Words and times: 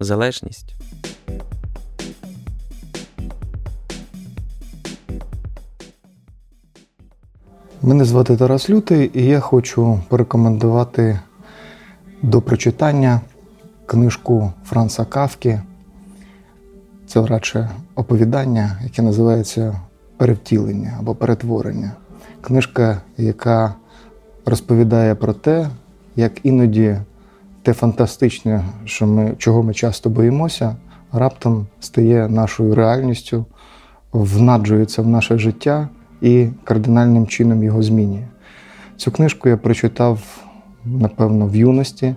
залежність. 0.00 0.74
Мене 7.82 8.04
звати 8.04 8.36
Тарас 8.36 8.70
Лютий, 8.70 9.10
і 9.14 9.24
я 9.24 9.40
хочу 9.40 10.00
порекомендувати 10.08 11.20
до 12.22 12.42
прочитання 12.42 13.20
книжку 13.86 14.52
Франца 14.64 15.04
Кавки. 15.04 15.60
Це 17.06 17.26
радше 17.26 17.70
оповідання, 17.94 18.78
яке 18.84 19.02
називається 19.02 19.80
Перевтілення 20.16 20.96
або 20.98 21.14
перетворення. 21.14 21.92
Книжка, 22.40 23.00
яка 23.16 23.74
розповідає 24.46 25.14
про 25.14 25.32
те, 25.32 25.68
як 26.16 26.32
іноді 26.42 26.96
те 27.64 27.72
фантастичне, 27.72 28.64
що 28.84 29.06
ми, 29.06 29.34
чого 29.38 29.62
ми 29.62 29.74
часто 29.74 30.10
боїмося, 30.10 30.76
раптом 31.12 31.66
стає 31.80 32.28
нашою 32.28 32.74
реальністю, 32.74 33.44
внаджується 34.12 35.02
в 35.02 35.08
наше 35.08 35.38
життя 35.38 35.88
і 36.20 36.48
кардинальним 36.64 37.26
чином 37.26 37.64
його 37.64 37.82
змінює. 37.82 38.26
Цю 38.96 39.10
книжку 39.10 39.48
я 39.48 39.56
прочитав, 39.56 40.20
напевно, 40.84 41.46
в 41.46 41.56
юності 41.56 42.14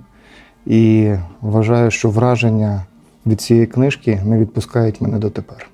і 0.66 1.14
вважаю, 1.42 1.92
що 1.92 2.10
враження 2.10 2.86
від 3.26 3.42
цієї 3.42 3.66
книжки 3.66 4.22
не 4.26 4.40
відпускають 4.40 5.02
мене 5.02 5.20
дотепер. 5.20 5.70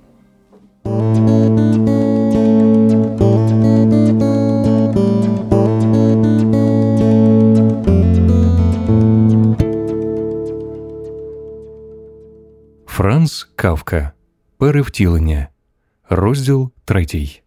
Кавка. 13.63 14.11
Перевтілення. 14.57 15.47
Розділ 16.09 16.71
третій. 16.85 17.41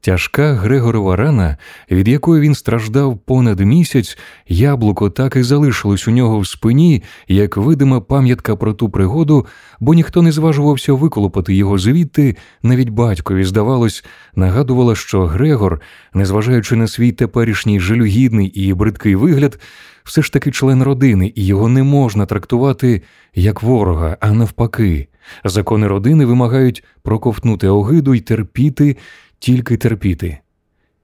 Тяжка 0.00 0.54
Грегорова 0.54 1.16
рана, 1.16 1.56
від 1.90 2.08
якої 2.08 2.40
він 2.42 2.54
страждав 2.54 3.18
понад 3.18 3.60
місяць, 3.60 4.18
яблуко 4.48 5.10
так 5.10 5.36
і 5.36 5.42
залишилось 5.42 6.08
у 6.08 6.10
нього 6.10 6.38
в 6.38 6.46
спині, 6.46 7.02
як 7.28 7.56
видима 7.56 8.00
пам'ятка 8.00 8.56
про 8.56 8.72
ту 8.72 8.90
пригоду, 8.90 9.46
бо 9.80 9.94
ніхто 9.94 10.22
не 10.22 10.32
зважувався 10.32 10.92
виколопати 10.92 11.54
його 11.54 11.78
звідти, 11.78 12.36
навіть 12.62 12.88
батькові, 12.88 13.44
здавалось, 13.44 14.04
нагадувало, 14.34 14.94
що 14.94 15.26
Грегор, 15.26 15.80
незважаючи 16.14 16.76
на 16.76 16.88
свій 16.88 17.12
теперішній 17.12 17.80
жалюгідний 17.80 18.46
і 18.46 18.74
бридкий 18.74 19.14
вигляд, 19.14 19.58
все 20.06 20.22
ж 20.22 20.32
таки 20.32 20.50
член 20.50 20.82
родини, 20.82 21.32
і 21.34 21.46
його 21.46 21.68
не 21.68 21.82
можна 21.82 22.26
трактувати 22.26 23.02
як 23.34 23.62
ворога, 23.62 24.16
а 24.20 24.30
навпаки. 24.30 25.08
Закони 25.44 25.86
родини 25.86 26.24
вимагають 26.24 26.84
проковтнути 27.02 27.68
огиду 27.68 28.14
й 28.14 28.20
терпіти 28.20 28.96
тільки 29.38 29.76
терпіти. 29.76 30.38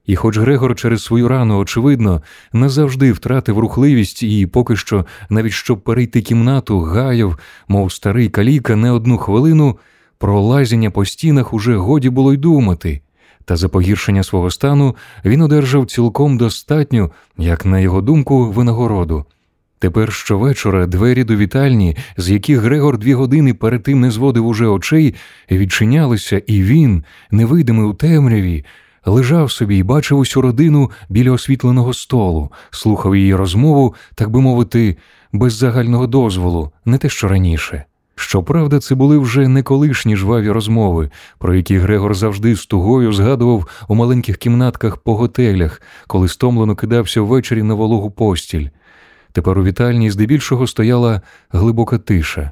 І, 0.06 0.16
хоч 0.16 0.38
Грегор 0.38 0.76
через 0.76 1.04
свою 1.04 1.28
рану, 1.28 1.58
очевидно, 1.58 2.22
назавжди 2.52 3.12
втратив 3.12 3.58
рухливість 3.58 4.22
і 4.22 4.46
поки 4.46 4.76
що, 4.76 5.06
навіть 5.30 5.52
щоб 5.52 5.80
перейти 5.80 6.22
кімнату, 6.22 6.80
гаяв, 6.80 7.38
мов 7.68 7.92
старий 7.92 8.28
каліка, 8.28 8.76
не 8.76 8.90
одну 8.90 9.18
хвилину, 9.18 9.78
про 10.18 10.40
лазіння 10.40 10.90
по 10.90 11.04
стінах 11.04 11.54
уже 11.54 11.76
годі 11.76 12.10
було 12.10 12.34
й 12.34 12.36
думати, 12.36 13.00
та 13.44 13.56
за 13.56 13.68
погіршення 13.68 14.22
свого 14.22 14.50
стану 14.50 14.96
він 15.24 15.42
одержав 15.42 15.86
цілком 15.86 16.38
достатню, 16.38 17.10
як 17.38 17.66
на 17.66 17.80
його 17.80 18.00
думку, 18.00 18.50
винагороду. 18.50 19.24
Тепер 19.78 20.12
щовечора 20.12 20.86
двері 20.86 21.24
до 21.24 21.36
вітальні, 21.36 21.96
з 22.16 22.30
яких 22.30 22.58
Грегор 22.58 22.98
дві 22.98 23.14
години 23.14 23.54
перед 23.54 23.82
тим 23.82 24.00
не 24.00 24.10
зводив 24.10 24.46
уже 24.46 24.66
очей, 24.66 25.14
відчинялися, 25.50 26.42
і 26.46 26.62
він, 26.62 27.04
невидимий 27.30 27.86
у 27.86 27.94
темряві, 27.94 28.64
лежав 29.04 29.50
собі 29.50 29.78
і 29.78 29.82
бачив 29.82 30.18
усю 30.18 30.40
родину 30.40 30.90
біля 31.08 31.30
освітленого 31.30 31.94
столу, 31.94 32.52
слухав 32.70 33.16
її 33.16 33.34
розмову, 33.34 33.94
так 34.14 34.30
би 34.30 34.40
мовити, 34.40 34.96
без 35.32 35.52
загального 35.52 36.06
дозволу, 36.06 36.72
не 36.84 36.98
те 36.98 37.08
що 37.08 37.28
раніше. 37.28 37.84
Щоправда, 38.14 38.78
це 38.78 38.94
були 38.94 39.18
вже 39.18 39.48
не 39.48 39.62
колишні 39.62 40.16
жваві 40.16 40.50
розмови, 40.50 41.10
про 41.38 41.54
які 41.54 41.78
Грегор 41.78 42.14
завжди 42.14 42.56
з 42.56 42.66
тугою 42.66 43.12
згадував 43.12 43.66
у 43.88 43.94
маленьких 43.94 44.36
кімнатках 44.36 44.96
по 44.96 45.16
готелях, 45.16 45.82
коли 46.06 46.28
стомлено 46.28 46.76
кидався 46.76 47.20
ввечері 47.20 47.62
на 47.62 47.74
вологу 47.74 48.10
постіль. 48.10 48.68
Тепер 49.32 49.58
у 49.58 49.64
вітальні 49.64 50.10
здебільшого 50.10 50.66
стояла 50.66 51.20
глибока 51.50 51.98
тиша. 51.98 52.50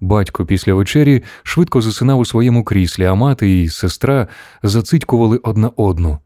Батько 0.00 0.46
після 0.46 0.74
вечері 0.74 1.22
швидко 1.42 1.80
засинав 1.80 2.18
у 2.18 2.24
своєму 2.24 2.64
кріслі, 2.64 3.04
а 3.04 3.14
мати 3.14 3.62
і 3.62 3.68
сестра 3.68 4.28
зацитькували 4.62 5.40
одна 5.42 5.70
одну. 5.76 6.18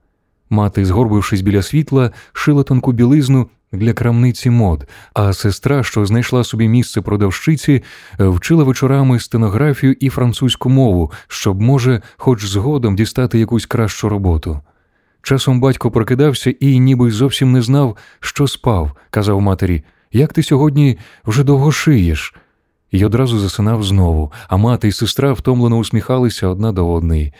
Мати, 0.51 0.85
згорбившись 0.85 1.41
біля 1.41 1.63
світла, 1.63 2.11
шила 2.33 2.63
тонку 2.63 2.93
білизну 2.93 3.49
для 3.73 3.93
крамниці 3.93 4.51
мод, 4.51 4.89
а 5.15 5.33
сестра, 5.33 5.83
що 5.83 6.07
знайшла 6.07 6.45
собі 6.45 6.69
місце 6.69 7.01
продавщиці, 7.01 7.83
вчила 8.19 8.65
вечорами 8.65 9.21
стенографію 9.21 9.97
і 10.01 10.09
французьку 10.09 10.69
мову, 10.69 11.13
щоб, 11.29 11.61
може, 11.61 12.03
хоч 12.17 12.45
згодом 12.45 12.97
дістати 12.97 13.39
якусь 13.39 13.67
кращу 13.67 14.09
роботу. 14.09 14.61
Часом 15.23 15.61
батько 15.61 15.91
прокидався 15.91 16.51
і 16.61 16.81
ніби 16.81 17.11
зовсім 17.11 17.53
не 17.53 17.63
знав, 17.63 17.97
що 18.21 18.47
спав, 18.47 18.93
казав 19.11 19.41
матері, 19.41 19.83
як 20.13 20.33
ти 20.33 20.43
сьогодні 20.43 20.99
вже 21.27 21.45
довго 21.45 21.73
шиєш. 21.73 22.35
І 22.91 23.05
одразу 23.05 23.39
засинав 23.39 23.83
знову, 23.83 24.33
а 24.49 24.57
мати 24.57 24.89
і 24.89 24.93
сестра 24.93 25.33
втомлено 25.33 25.77
усміхалися 25.77 26.49
одна 26.49 26.73
до 26.73 26.93
одної. 26.93 27.33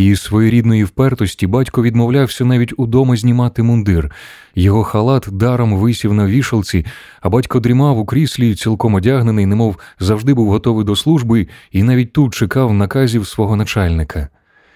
І 0.00 0.16
своєрідної 0.16 0.84
впертості 0.84 1.46
батько 1.46 1.82
відмовлявся 1.82 2.44
навіть 2.44 2.74
удома 2.76 3.16
знімати 3.16 3.62
мундир. 3.62 4.10
Його 4.54 4.84
халат 4.84 5.28
даром 5.32 5.76
висів 5.76 6.14
на 6.14 6.26
вішалці, 6.26 6.86
а 7.20 7.28
батько 7.28 7.60
дрімав 7.60 7.98
у 7.98 8.04
кріслі, 8.04 8.54
цілком 8.54 8.94
одягнений, 8.94 9.46
немов 9.46 9.76
завжди 9.98 10.34
був 10.34 10.48
готовий 10.48 10.84
до 10.84 10.96
служби, 10.96 11.48
і 11.72 11.82
навіть 11.82 12.12
тут 12.12 12.34
чекав 12.34 12.74
наказів 12.74 13.26
свого 13.26 13.56
начальника. 13.56 14.28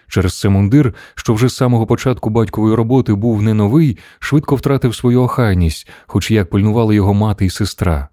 Через 0.08 0.40
це 0.40 0.48
мундир, 0.48 0.94
що 1.14 1.34
вже 1.34 1.48
з 1.48 1.56
самого 1.56 1.86
початку 1.86 2.30
батькової 2.30 2.74
роботи 2.74 3.14
був 3.14 3.42
не 3.42 3.54
новий, 3.54 3.98
швидко 4.18 4.56
втратив 4.56 4.94
свою 4.94 5.22
охайність, 5.22 5.88
хоч 6.06 6.30
як 6.30 6.50
пильнували 6.50 6.94
його 6.94 7.14
мати 7.14 7.46
і 7.46 7.50
сестра. 7.50 8.08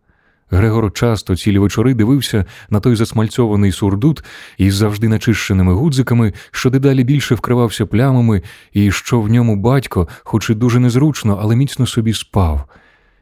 Грегор 0.51 0.93
часто 0.93 1.35
цілі 1.35 1.59
вечори 1.59 1.93
дивився 1.93 2.45
на 2.69 2.79
той 2.79 2.95
засмальцьований 2.95 3.71
сурдут 3.71 4.23
із 4.57 4.75
завжди 4.75 5.07
начищеними 5.07 5.73
гудзиками, 5.73 6.33
що 6.51 6.69
дедалі 6.69 7.03
більше 7.03 7.35
вкривався 7.35 7.85
плямами, 7.85 8.41
і 8.73 8.91
що 8.91 9.21
в 9.21 9.29
ньому 9.29 9.55
батько, 9.55 10.07
хоч 10.23 10.49
і 10.49 10.53
дуже 10.53 10.79
незручно, 10.79 11.39
але 11.41 11.55
міцно 11.55 11.87
собі 11.87 12.13
спав. 12.13 12.65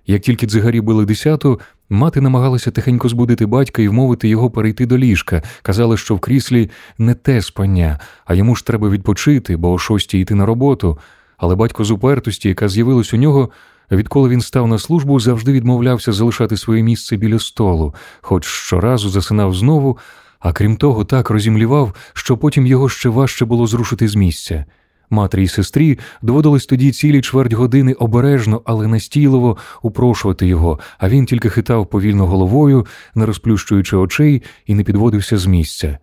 Як 0.07 0.21
тільки 0.21 0.47
дзигарі 0.47 0.81
били 0.81 1.05
десяту, 1.05 1.59
мати 1.89 2.21
намагалася 2.21 2.71
тихенько 2.71 3.09
збудити 3.09 3.45
батька 3.45 3.81
і 3.81 3.87
вмовити 3.87 4.29
його 4.29 4.49
перейти 4.49 4.85
до 4.85 4.97
ліжка. 4.97 5.43
Казали, 5.61 5.97
що 5.97 6.15
в 6.15 6.19
кріслі 6.19 6.69
не 6.97 7.13
те 7.13 7.41
спання, 7.41 7.99
а 8.25 8.33
йому 8.33 8.55
ж 8.55 8.65
треба 8.65 8.89
відпочити, 8.89 9.57
бо 9.57 9.71
о 9.71 9.77
шостій 9.77 10.19
йти 10.19 10.35
на 10.35 10.45
роботу. 10.45 10.97
Але 11.37 11.55
батько 11.55 11.83
з 11.83 11.91
упертості, 11.91 12.49
яка 12.49 12.69
з'явилась 12.69 13.13
у 13.13 13.17
нього, 13.17 13.49
відколи 13.97 14.29
він 14.29 14.41
став 14.41 14.67
на 14.67 14.79
службу, 14.79 15.19
завжди 15.19 15.51
відмовлявся 15.51 16.11
залишати 16.11 16.57
своє 16.57 16.83
місце 16.83 17.17
біля 17.17 17.39
столу, 17.39 17.93
хоч 18.21 18.45
щоразу 18.45 19.09
засинав 19.09 19.55
знову, 19.55 19.97
а 20.39 20.53
крім 20.53 20.75
того, 20.75 21.05
так 21.05 21.29
розімлівав, 21.29 21.95
що 22.13 22.37
потім 22.37 22.65
його 22.65 22.89
ще 22.89 23.09
важче 23.09 23.45
було 23.45 23.67
зрушити 23.67 24.07
з 24.07 24.15
місця. 24.15 24.65
Матері 25.09 25.43
й 25.43 25.47
сестрі 25.47 25.99
доводилось 26.21 26.65
тоді 26.65 26.91
цілі 26.91 27.21
чверть 27.21 27.53
години 27.53 27.93
обережно, 27.93 28.61
але 28.65 28.87
настійливо 28.87 29.57
упрошувати 29.81 30.47
його, 30.47 30.79
а 30.97 31.09
він 31.09 31.25
тільки 31.25 31.49
хитав 31.49 31.89
повільно 31.89 32.27
головою, 32.27 32.85
не 33.15 33.25
розплющуючи 33.25 33.97
очей, 33.97 34.43
і 34.65 34.75
не 34.75 34.83
підводився 34.83 35.37
з 35.37 35.45
місця. 35.45 35.97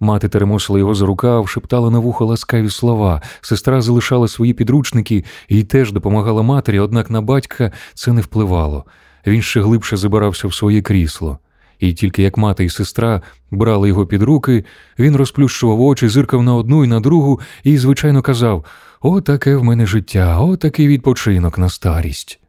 Мати 0.00 0.28
теремосила 0.28 0.78
його 0.78 0.94
за 0.94 1.06
рукав, 1.06 1.48
шептала 1.48 1.90
на 1.90 1.98
вухо 1.98 2.26
ласкаві 2.26 2.70
слова, 2.70 3.22
сестра 3.40 3.80
залишала 3.80 4.28
свої 4.28 4.52
підручники 4.52 5.24
і 5.48 5.64
теж 5.64 5.92
допомагала 5.92 6.42
матері, 6.42 6.78
однак 6.78 7.10
на 7.10 7.20
батька 7.20 7.72
це 7.94 8.12
не 8.12 8.20
впливало. 8.20 8.84
Він 9.26 9.42
ще 9.42 9.60
глибше 9.60 9.96
забирався 9.96 10.48
в 10.48 10.54
своє 10.54 10.82
крісло. 10.82 11.38
і 11.78 11.92
тільки 11.92 12.22
як 12.22 12.36
мати 12.36 12.64
і 12.64 12.68
сестра 12.68 13.22
брали 13.50 13.88
його 13.88 14.06
під 14.06 14.22
руки, 14.22 14.64
він 14.98 15.16
розплющував 15.16 15.80
очі, 15.80 16.08
зиркав 16.08 16.42
на 16.42 16.54
одну 16.54 16.84
і 16.84 16.88
на 16.88 17.00
другу 17.00 17.40
і, 17.64 17.78
звичайно, 17.78 18.22
казав: 18.22 18.64
О, 19.00 19.20
таке 19.20 19.56
в 19.56 19.64
мене 19.64 19.86
життя, 19.86 20.40
о, 20.40 20.56
такий 20.56 20.88
відпочинок 20.88 21.58
на 21.58 21.68
старість. 21.68 22.40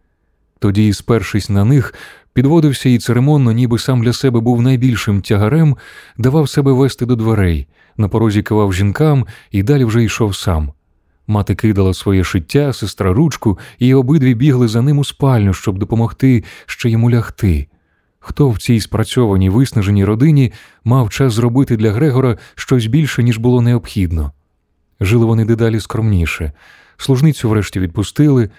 Тоді, 0.60 0.94
спершись 0.94 1.50
на 1.50 1.66
них, 1.66 1.94
підводився 2.38 2.89
і 2.89 2.98
церемонно, 2.98 3.51
ніби 3.51 3.80
сам 3.80 4.04
для 4.04 4.13
себе 4.13 4.39
був 4.39 4.62
найбільшим 4.62 5.22
тягарем, 5.22 5.78
давав 6.18 6.50
себе 6.50 6.72
вести 6.72 7.06
до 7.06 7.16
дверей, 7.16 7.68
на 7.98 8.07
порозі 8.07 8.44
кивав 8.44 8.74
жінкам 8.74 9.25
і 9.51 9.63
далі 9.63 9.86
вже 9.86 10.04
йшов 10.04 10.36
сам. 10.36 10.72
Мати 11.28 11.56
кидала 11.56 11.94
своє 11.94 12.24
шиття, 12.24 12.74
сестра 12.74 13.13
ручку, 13.13 13.60
і 13.80 13.94
обидві 13.94 14.36
бігли 14.36 14.68
за 14.68 14.81
ним 14.81 14.98
у 15.00 15.04
спальню, 15.04 15.54
щоб 15.54 15.78
допомогти 15.78 16.44
ще 16.66 16.89
йому 16.89 17.12
лягти. 17.12 17.68
Хто 18.19 18.50
в 18.50 18.57
цій 18.57 18.80
спрацьованій 18.80 19.50
виснаженій 19.50 20.06
родині 20.06 20.54
мав 20.84 21.10
час 21.10 21.34
зробити 21.34 21.78
для 21.78 21.92
Грегора 21.92 22.38
щось 22.56 22.86
більше, 22.86 23.24
ніж 23.24 23.38
було 23.38 23.62
необхідно? 23.62 24.31
Жили 25.01 25.25
вони 25.25 25.45
дедалі 25.45 25.80
скромніше. 25.80 26.51
Служницю 26.98 27.50
врешті 27.50 27.80
відпустили. 27.80 28.50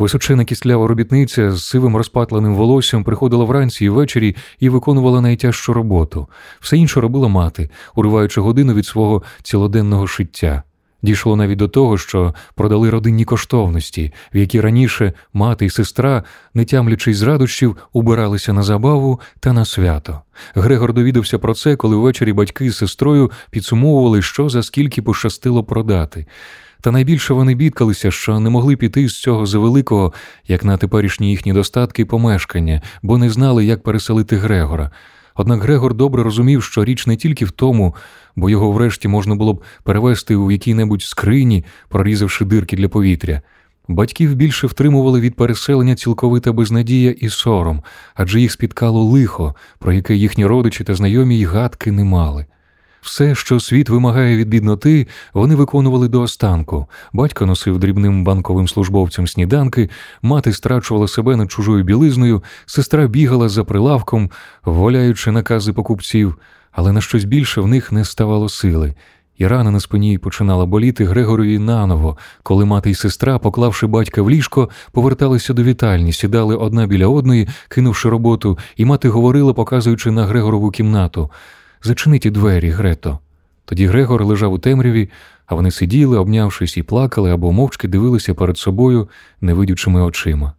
Височена 0.00 0.44
кіслява 0.44 0.86
робітниця 0.86 1.52
з 1.52 1.64
сивим 1.64 1.96
розпатленим 1.96 2.54
волоссям 2.54 3.04
приходила 3.04 3.44
вранці 3.44 3.84
і 3.84 3.88
ввечері 3.88 4.36
і 4.60 4.68
виконувала 4.68 5.20
найтяжчу 5.20 5.72
роботу. 5.72 6.28
Все 6.60 6.76
інше 6.76 7.00
робила 7.00 7.28
мати, 7.28 7.70
уриваючи 7.94 8.40
годину 8.40 8.74
від 8.74 8.86
свого 8.86 9.22
цілоденного 9.42 10.06
шиття. 10.06 10.62
Дійшло 11.02 11.36
навіть 11.36 11.58
до 11.58 11.68
того, 11.68 11.98
що 11.98 12.34
продали 12.54 12.90
родинні 12.90 13.24
коштовності, 13.24 14.12
в 14.34 14.36
які 14.36 14.60
раніше 14.60 15.12
мати 15.32 15.66
і 15.66 15.70
сестра, 15.70 16.24
не 16.54 16.64
тямлячись 16.64 17.16
з 17.16 17.22
радощів, 17.22 17.76
убиралися 17.92 18.52
на 18.52 18.62
забаву 18.62 19.20
та 19.40 19.52
на 19.52 19.64
свято. 19.64 20.20
Грегор 20.54 20.92
довідався 20.92 21.38
про 21.38 21.54
це, 21.54 21.76
коли 21.76 21.96
ввечері 21.96 22.32
батьки 22.32 22.70
з 22.70 22.76
сестрою 22.76 23.30
підсумовували, 23.50 24.22
що 24.22 24.48
за 24.48 24.62
скільки 24.62 25.02
пощастило 25.02 25.64
продати. 25.64 26.26
Та 26.80 26.90
найбільше 26.90 27.34
вони 27.34 27.54
бідкалися, 27.54 28.10
що 28.10 28.40
не 28.40 28.50
могли 28.50 28.76
піти 28.76 29.08
з 29.08 29.20
цього 29.20 29.46
завеликого, 29.46 30.12
як 30.48 30.64
на 30.64 30.76
теперішні 30.76 31.30
їхні 31.30 31.52
достатки, 31.52 32.04
помешкання, 32.04 32.82
бо 33.02 33.18
не 33.18 33.30
знали, 33.30 33.64
як 33.64 33.82
переселити 33.82 34.36
Грегора. 34.36 34.90
Однак 35.34 35.62
Грегор 35.62 35.94
добре 35.94 36.22
розумів, 36.22 36.62
що 36.62 36.84
річ 36.84 37.06
не 37.06 37.16
тільки 37.16 37.44
в 37.44 37.50
тому, 37.50 37.94
бо 38.36 38.50
його 38.50 38.72
врешті 38.72 39.08
можна 39.08 39.34
було 39.34 39.54
б 39.54 39.62
перевести 39.84 40.36
у 40.36 40.50
якій-небудь 40.50 41.02
скрині, 41.02 41.64
прорізавши 41.88 42.44
дирки 42.44 42.76
для 42.76 42.88
повітря. 42.88 43.42
Батьків 43.88 44.34
більше 44.34 44.66
втримували 44.66 45.20
від 45.20 45.36
переселення 45.36 45.94
цілковита 45.94 46.52
безнадія 46.52 47.10
і 47.10 47.28
сором, 47.28 47.82
адже 48.14 48.40
їх 48.40 48.52
спіткало 48.52 49.04
лихо, 49.04 49.54
про 49.78 49.92
яке 49.92 50.14
їхні 50.14 50.46
родичі 50.46 50.84
та 50.84 50.94
знайомі 50.94 51.38
й 51.38 51.44
гадки 51.44 51.92
не 51.92 52.04
мали. 52.04 52.46
Все, 53.00 53.34
що 53.34 53.60
світ 53.60 53.88
вимагає 53.88 54.36
від 54.36 54.48
бідноти, 54.48 55.06
вони 55.34 55.54
виконували 55.54 56.08
до 56.08 56.20
останку. 56.20 56.86
Батько 57.12 57.46
носив 57.46 57.78
дрібним 57.78 58.24
банковим 58.24 58.68
службовцям 58.68 59.26
сніданки, 59.26 59.90
мати 60.22 60.52
страчувала 60.52 61.08
себе 61.08 61.36
над 61.36 61.50
чужою 61.50 61.84
білизною, 61.84 62.42
сестра 62.66 63.06
бігала 63.06 63.48
за 63.48 63.64
прилавком, 63.64 64.30
воляючи 64.64 65.30
накази 65.30 65.72
покупців, 65.72 66.38
але 66.72 66.92
на 66.92 67.00
щось 67.00 67.24
більше 67.24 67.60
в 67.60 67.66
них 67.66 67.92
не 67.92 68.04
ставало 68.04 68.48
сили. 68.48 68.94
І 69.38 69.46
рана 69.46 69.70
на 69.70 69.80
спині 69.80 70.18
починала 70.18 70.66
боліти 70.66 71.04
Грегорові 71.04 71.58
наново, 71.58 72.16
коли 72.42 72.64
мати 72.64 72.90
й 72.90 72.94
сестра, 72.94 73.38
поклавши 73.38 73.86
батька 73.86 74.22
в 74.22 74.30
ліжко, 74.30 74.70
поверталися 74.92 75.52
до 75.52 75.62
вітальні, 75.62 76.12
сідали 76.12 76.56
одна 76.56 76.86
біля 76.86 77.06
одної, 77.06 77.48
кинувши 77.68 78.08
роботу, 78.08 78.58
і 78.76 78.84
мати 78.84 79.08
говорила, 79.08 79.54
показуючи 79.54 80.10
на 80.10 80.26
Грегорову 80.26 80.70
кімнату. 80.70 81.30
Зачиниті 81.82 82.30
двері, 82.30 82.70
Грето. 82.70 83.18
Тоді 83.64 83.86
Грегор 83.86 84.24
лежав 84.24 84.52
у 84.52 84.58
темряві, 84.58 85.10
а 85.46 85.54
вони 85.54 85.70
сиділи, 85.70 86.18
обнявшись 86.18 86.76
і 86.76 86.82
плакали 86.82 87.30
або 87.30 87.52
мовчки 87.52 87.88
дивилися 87.88 88.34
перед 88.34 88.58
собою 88.58 89.08
невидючими 89.40 90.02
очима. 90.02 90.52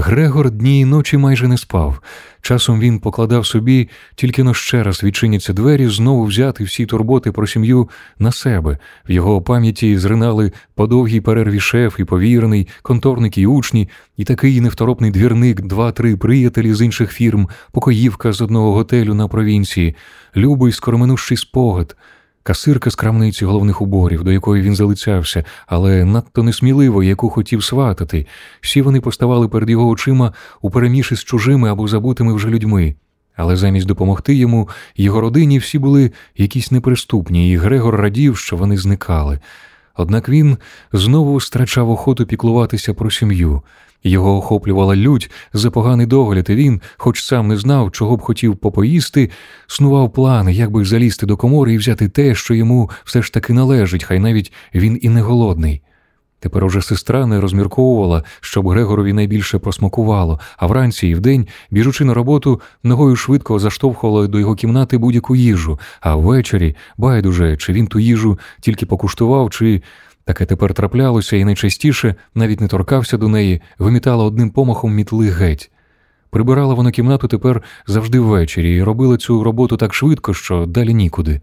Грегор 0.00 0.50
дні 0.50 0.80
й 0.80 0.84
ночі 0.84 1.16
майже 1.16 1.48
не 1.48 1.58
спав. 1.58 2.00
Часом 2.40 2.80
він 2.80 2.98
покладав 2.98 3.46
собі, 3.46 3.88
тільки 4.14 4.42
но 4.42 4.54
ще 4.54 4.82
раз 4.82 5.02
відчиняться 5.02 5.52
двері, 5.52 5.88
знову 5.88 6.24
взяти 6.24 6.64
всі 6.64 6.86
турботи 6.86 7.32
про 7.32 7.46
сім'ю 7.46 7.88
на 8.18 8.32
себе. 8.32 8.78
В 9.08 9.12
його 9.12 9.42
пам'яті 9.42 9.98
зринали 9.98 10.52
по 10.74 10.86
довгій 10.86 11.20
перерві 11.20 11.60
шеф 11.60 12.00
і 12.00 12.04
повірений, 12.04 12.68
конторник 12.82 13.38
і 13.38 13.46
учні, 13.46 13.88
і 14.16 14.24
такий 14.24 14.60
невторопний 14.60 15.10
двірник, 15.10 15.60
два-три 15.60 16.16
приятелі 16.16 16.74
з 16.74 16.82
інших 16.82 17.12
фірм, 17.12 17.48
покоївка 17.72 18.32
з 18.32 18.40
одного 18.40 18.72
готелю 18.72 19.14
на 19.14 19.28
провінції, 19.28 19.96
любий 20.36 20.72
скороминущий 20.72 21.36
спогад 21.36 21.96
касирка 22.48 22.90
з 22.90 22.94
крамниці 22.94 23.44
головних 23.44 23.82
уборів, 23.82 24.24
до 24.24 24.32
якої 24.32 24.62
він 24.62 24.76
залицявся, 24.76 25.44
але 25.66 26.04
надто 26.04 26.42
несміливо, 26.42 27.02
яку 27.02 27.30
хотів 27.30 27.64
сватати. 27.64 28.26
Всі 28.60 28.82
вони 28.82 29.00
поставали 29.00 29.48
перед 29.48 29.70
його 29.70 29.88
очима 29.88 30.32
у 30.60 30.70
переміші 30.70 31.16
з 31.16 31.24
чужими 31.24 31.70
або 31.70 31.88
забутими 31.88 32.34
вже 32.34 32.48
людьми. 32.48 32.94
Але 33.36 33.56
замість 33.56 33.86
допомогти 33.86 34.34
йому, 34.34 34.68
його 34.96 35.20
родині 35.20 35.58
всі 35.58 35.78
були 35.78 36.12
якісь 36.36 36.70
неприступні, 36.70 37.50
і 37.50 37.56
Грегор 37.56 37.96
радів, 37.96 38.36
що 38.36 38.56
вони 38.56 38.76
зникали. 38.76 39.40
Однак 39.96 40.28
він 40.28 40.58
знову 40.92 41.40
страчав 41.40 41.90
охоту 41.90 42.26
піклуватися 42.26 42.94
про 42.94 43.10
сім'ю. 43.10 43.62
Його 44.08 44.36
охоплювала 44.36 44.96
лють 44.96 45.30
за 45.52 45.70
поганий 45.70 46.06
догляд, 46.06 46.50
і 46.50 46.54
він, 46.54 46.80
хоч 46.96 47.22
сам 47.22 47.48
не 47.48 47.56
знав, 47.56 47.92
чого 47.92 48.16
б 48.16 48.20
хотів 48.20 48.56
попоїсти, 48.56 49.30
снував 49.66 50.12
плани, 50.12 50.52
як 50.52 50.70
би 50.70 50.84
залізти 50.84 51.26
до 51.26 51.36
комори 51.36 51.74
і 51.74 51.78
взяти 51.78 52.08
те, 52.08 52.34
що 52.34 52.54
йому 52.54 52.90
все 53.04 53.22
ж 53.22 53.32
таки 53.32 53.52
належить, 53.52 54.04
хай 54.04 54.18
навіть 54.18 54.52
він 54.74 54.98
і 55.02 55.08
не 55.08 55.22
голодний. 55.22 55.82
Тепер 56.40 56.64
уже 56.64 56.82
сестра 56.82 57.26
не 57.26 57.40
розмірковувала, 57.40 58.22
щоб 58.40 58.68
Грегорові 58.68 59.12
найбільше 59.12 59.58
просмакувало, 59.58 60.40
а 60.56 60.66
вранці 60.66 61.08
і 61.08 61.14
вдень, 61.14 61.46
біжучи 61.70 62.04
на 62.04 62.14
роботу, 62.14 62.60
ногою 62.82 63.16
швидко 63.16 63.58
заштовхувала 63.58 64.26
до 64.26 64.38
його 64.38 64.54
кімнати 64.54 64.98
будь-яку 64.98 65.36
їжу, 65.36 65.78
а 66.00 66.16
ввечері 66.16 66.76
байдуже, 66.96 67.56
чи 67.56 67.72
він 67.72 67.86
ту 67.86 67.98
їжу 67.98 68.38
тільки 68.60 68.86
покуштував, 68.86 69.50
чи 69.50 69.82
Таке 70.28 70.46
тепер 70.46 70.74
траплялося 70.74 71.36
і 71.36 71.44
найчастіше 71.44 72.14
навіть 72.34 72.60
не 72.60 72.68
торкався 72.68 73.16
до 73.16 73.28
неї, 73.28 73.60
вимітала 73.78 74.24
одним 74.24 74.50
помахом 74.50 74.94
мітли 74.94 75.30
геть. 75.30 75.70
Прибирала 76.30 76.74
вона 76.74 76.90
кімнату 76.90 77.28
тепер 77.28 77.62
завжди 77.86 78.20
ввечері 78.20 78.76
і 78.76 78.82
робила 78.82 79.16
цю 79.16 79.44
роботу 79.44 79.76
так 79.76 79.94
швидко, 79.94 80.34
що 80.34 80.66
далі 80.66 80.94
нікуди. 80.94 81.40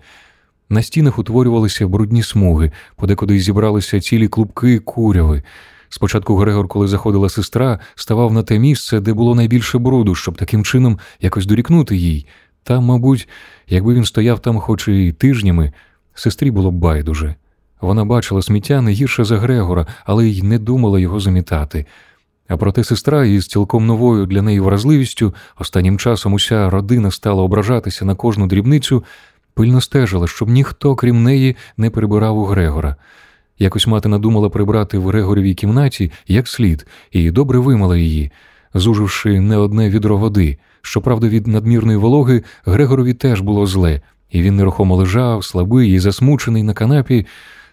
На 0.70 0.82
стінах 0.82 1.20
утворювалися 1.20 1.88
брудні 1.88 2.24
смуги, 2.24 2.72
подекуди 2.96 3.40
зібралися 3.40 4.02
цілі 4.02 4.28
клубки 4.28 4.80
куряви. 4.80 5.44
Спочатку 5.90 6.36
Грегор, 6.36 6.68
коли 6.68 6.88
заходила 6.88 7.30
сестра, 7.30 7.80
ставав 7.96 8.34
на 8.34 8.44
те 8.44 8.60
місце, 8.60 9.00
де 9.00 9.14
було 9.14 9.36
найбільше 9.36 9.78
бруду, 9.78 10.16
щоб 10.16 10.38
таким 10.38 10.64
чином 10.64 11.00
якось 11.22 11.46
дорікнути 11.46 11.96
їй. 11.96 12.28
Та, 12.64 12.80
мабуть, 12.80 13.28
якби 13.68 13.94
він 13.94 14.06
стояв 14.06 14.40
там 14.40 14.60
хоч 14.60 14.88
і 14.88 15.12
тижнями, 15.12 15.74
сестрі 16.14 16.52
було 16.52 16.72
б 16.72 16.76
байдуже. 16.76 17.36
Вона 17.86 18.06
бачила 18.06 18.42
сміття 18.42 18.82
не 18.82 18.92
гірше 18.92 19.24
за 19.24 19.38
Грегора, 19.38 19.88
але 20.06 20.28
й 20.28 20.44
не 20.44 20.60
думала 20.60 21.00
його 21.00 21.20
замітати. 21.20 21.86
А 22.48 22.58
проте 22.58 22.84
сестра 22.84 23.26
із 23.26 23.48
цілком 23.48 23.86
новою 23.86 24.26
для 24.26 24.42
неї 24.42 24.60
вразливістю, 24.60 25.34
останнім 25.60 25.98
часом 25.98 26.34
уся 26.34 26.70
родина 26.70 27.12
стала 27.12 27.44
ображатися 27.44 28.06
на 28.06 28.16
кожну 28.16 28.48
дрібницю, 28.48 29.04
пильно 29.54 29.82
стежила, 29.82 30.28
щоб 30.28 30.50
ніхто, 30.50 30.96
крім 30.96 31.24
неї, 31.24 31.56
не 31.78 31.90
прибирав 31.90 32.38
у 32.38 32.46
Грегора. 32.46 32.96
Якось 33.60 33.88
мати 33.88 34.10
надумала 34.10 34.50
прибрати 34.50 34.98
в 34.98 35.08
Грегорівій 35.08 35.54
кімнаті 35.54 36.12
як 36.28 36.48
слід, 36.48 36.88
і 37.12 37.32
добре 37.32 37.60
вимала 37.60 37.98
її, 37.98 38.32
зуживши 38.74 39.40
не 39.40 39.58
одне 39.58 39.90
відро 39.90 40.18
води. 40.18 40.58
Щоправда, 40.82 41.28
від 41.28 41.48
надмірної 41.48 41.98
вологи 41.98 42.44
Грегорові 42.66 43.14
теж 43.14 43.42
було 43.42 43.66
зле, 43.66 44.02
і 44.32 44.42
він 44.42 44.56
нерухомо 44.56 44.96
лежав, 44.96 45.44
слабий 45.44 45.94
і 45.94 46.00
засмучений 46.00 46.64
на 46.64 46.74
канапі. 46.74 47.26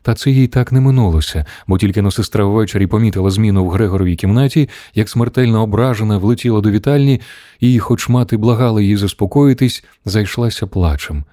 Та 0.02 0.14
це 0.14 0.30
їй 0.30 0.46
так 0.46 0.72
не 0.72 0.80
минулося, 0.80 1.46
бо 1.66 1.78
тільки 1.78 2.02
но 2.02 2.10
сестра 2.10 2.44
ввечері 2.44 2.86
помітила 2.86 3.30
зміну 3.30 3.64
в 3.64 3.70
Грегоровій 3.70 4.16
кімнаті, 4.16 4.68
як 4.94 5.08
смертельно 5.08 5.62
ображена 5.62 6.18
влетіла 6.18 6.60
до 6.60 6.70
вітальні, 6.70 7.20
і, 7.60 7.78
хоч 7.78 8.08
мати 8.08 8.36
благала 8.36 8.80
її 8.80 8.96
заспокоїтись, 8.96 9.84
зайшлася 10.04 10.66
плачем. 10.66 11.24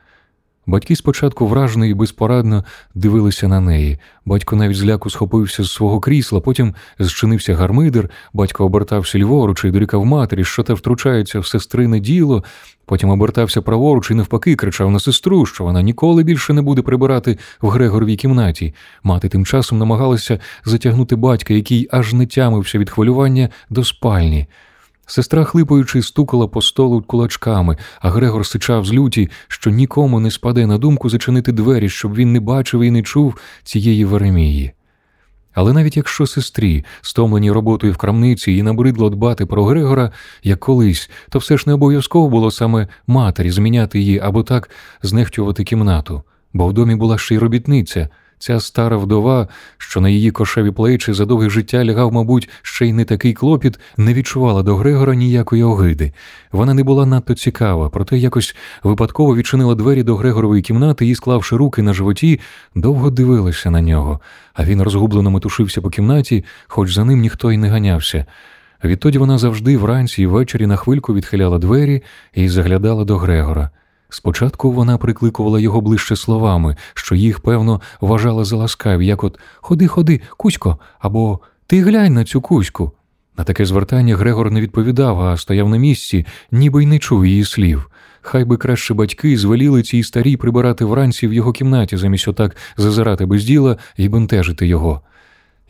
Батьки 0.69 0.95
спочатку 0.95 1.47
вражено 1.47 1.85
і 1.85 1.93
безпорадно 1.93 2.65
дивилися 2.95 3.47
на 3.47 3.59
неї. 3.59 3.99
Батько 4.25 4.55
навіть 4.55 4.77
зляку 4.77 5.09
схопився 5.09 5.63
з 5.63 5.71
свого 5.71 5.99
крісла, 5.99 6.39
потім 6.39 6.75
зчинився 6.99 7.55
гармидер, 7.55 8.09
батько 8.33 8.65
обертався 8.65 9.17
ліворуч 9.17 9.65
і 9.65 9.71
дорікав 9.71 10.05
матері, 10.05 10.43
що 10.43 10.63
те 10.63 10.73
втручається 10.73 11.39
в 11.39 11.47
сестрине 11.47 11.99
діло, 11.99 12.43
потім 12.85 13.09
обертався 13.09 13.61
праворуч 13.61 14.11
і 14.11 14.13
навпаки 14.13 14.55
кричав 14.55 14.91
на 14.91 14.99
сестру, 14.99 15.45
що 15.45 15.63
вона 15.63 15.81
ніколи 15.81 16.23
більше 16.23 16.53
не 16.53 16.61
буде 16.61 16.81
прибирати 16.81 17.37
в 17.61 17.69
Грегоровій 17.69 18.15
кімнаті. 18.15 18.73
Мати 19.03 19.29
тим 19.29 19.45
часом 19.45 19.77
намагалася 19.77 20.39
затягнути 20.65 21.15
батька, 21.15 21.53
який 21.53 21.87
аж 21.91 22.13
не 22.13 22.25
тямився 22.25 22.77
від 22.77 22.89
хвилювання 22.89 23.49
до 23.69 23.83
спальні. 23.83 24.47
Сестра, 25.09 25.43
хлипаючи, 25.43 26.01
стукала 26.01 26.47
по 26.47 26.61
столу 26.61 27.01
кулачками, 27.01 27.77
а 28.01 28.09
Грегор 28.09 28.45
сичав 28.45 28.85
з 28.85 28.93
люті, 28.93 29.29
що 29.47 29.69
нікому 29.69 30.19
не 30.19 30.31
спаде 30.31 30.67
на 30.67 30.77
думку 30.77 31.09
зачинити 31.09 31.51
двері, 31.51 31.89
щоб 31.89 32.15
він 32.15 32.33
не 32.33 32.39
бачив 32.39 32.81
і 32.81 32.91
не 32.91 33.01
чув 33.01 33.37
цієї 33.63 34.05
Веремії. 34.05 34.71
Але 35.53 35.73
навіть 35.73 35.97
якщо 35.97 36.27
сестрі, 36.27 36.85
стомлені 37.01 37.51
роботою 37.51 37.93
в 37.93 37.97
крамниці 37.97 38.51
і 38.51 38.63
набридло 38.63 39.09
дбати 39.09 39.45
про 39.45 39.65
Грегора, 39.65 40.11
як 40.43 40.59
колись, 40.59 41.09
то 41.29 41.39
все 41.39 41.57
ж 41.57 41.63
не 41.67 41.73
обов'язково 41.73 42.29
було 42.29 42.51
саме 42.51 42.87
матері 43.07 43.51
зміняти 43.51 43.99
її 43.99 44.19
або 44.19 44.43
так 44.43 44.69
знехтювати 45.01 45.63
кімнату, 45.63 46.23
бо 46.53 46.67
в 46.67 46.73
домі 46.73 46.95
була 46.95 47.17
ще 47.17 47.35
й 47.35 47.37
робітниця. 47.37 48.09
Ця 48.39 48.59
стара 48.59 48.97
вдова, 48.97 49.47
що 49.77 50.01
на 50.01 50.09
її 50.09 50.31
кошеві 50.31 50.71
плечі 50.71 51.13
за 51.13 51.25
довге 51.25 51.49
життя 51.49 51.85
лягав, 51.85 52.13
мабуть, 52.13 52.49
ще 52.61 52.85
й 52.85 52.93
не 52.93 53.05
такий 53.05 53.33
клопіт, 53.33 53.79
не 53.97 54.13
відчувала 54.13 54.63
до 54.63 54.75
Грегора 54.75 55.15
ніякої 55.15 55.63
огиди. 55.63 56.13
Вона 56.51 56.73
не 56.73 56.83
була 56.83 57.05
надто 57.05 57.33
цікава, 57.33 57.89
проте 57.89 58.17
якось 58.17 58.55
випадково 58.83 59.35
відчинила 59.35 59.75
двері 59.75 60.03
до 60.03 60.15
Грегорової 60.15 60.61
кімнати 60.61 61.07
і, 61.07 61.15
склавши 61.15 61.55
руки 61.55 61.81
на 61.81 61.93
животі, 61.93 62.39
довго 62.75 63.09
дивилася 63.09 63.71
на 63.71 63.81
нього, 63.81 64.19
а 64.53 64.63
він 64.63 64.81
розгублено 64.81 65.31
метушився 65.31 65.81
по 65.81 65.89
кімнаті, 65.89 66.45
хоч 66.67 66.93
за 66.93 67.05
ним 67.05 67.19
ніхто 67.19 67.51
й 67.51 67.57
не 67.57 67.69
ганявся. 67.69 68.25
Відтоді 68.83 69.17
вона 69.17 69.37
завжди 69.37 69.77
вранці 69.77 70.21
і 70.21 70.25
ввечері 70.25 70.67
на 70.67 70.75
хвильку 70.75 71.13
відхиляла 71.13 71.59
двері 71.59 72.03
і 72.33 72.49
заглядала 72.49 73.05
до 73.05 73.17
Грегора. 73.17 73.69
Спочатку 74.09 74.71
вона 74.71 74.97
прикликувала 74.97 75.59
його 75.59 75.81
ближче 75.81 76.15
словами, 76.15 76.75
що 76.93 77.15
їх, 77.15 77.39
певно, 77.39 77.81
вважала 78.01 78.43
за 78.43 78.55
ласкаві, 78.55 79.07
як 79.07 79.23
от 79.23 79.39
Ходи, 79.55 79.87
ходи, 79.87 80.21
Кузько, 80.37 80.79
або 80.99 81.39
Ти 81.67 81.81
глянь 81.81 82.13
на 82.13 82.25
цю 82.25 82.41
Кузьку. 82.41 82.91
На 83.37 83.43
таке 83.43 83.65
звертання 83.65 84.15
Грегор 84.15 84.51
не 84.51 84.61
відповідав, 84.61 85.21
а 85.21 85.37
стояв 85.37 85.69
на 85.69 85.77
місці, 85.77 86.25
ніби 86.51 86.83
й 86.83 86.87
не 86.87 86.99
чув 86.99 87.25
її 87.25 87.45
слів. 87.45 87.89
Хай 88.21 88.45
би 88.45 88.57
краще 88.57 88.93
батьки 88.93 89.37
звеліли 89.37 89.83
цій 89.83 90.03
старій 90.03 90.37
прибирати 90.37 90.85
вранці 90.85 91.27
в 91.27 91.33
його 91.33 91.51
кімнаті, 91.51 91.97
замість 91.97 92.27
отак 92.27 92.55
зазирати 92.77 93.25
без 93.25 93.43
діла 93.43 93.77
і 93.97 94.09
бентежити 94.09 94.67
його. 94.67 95.01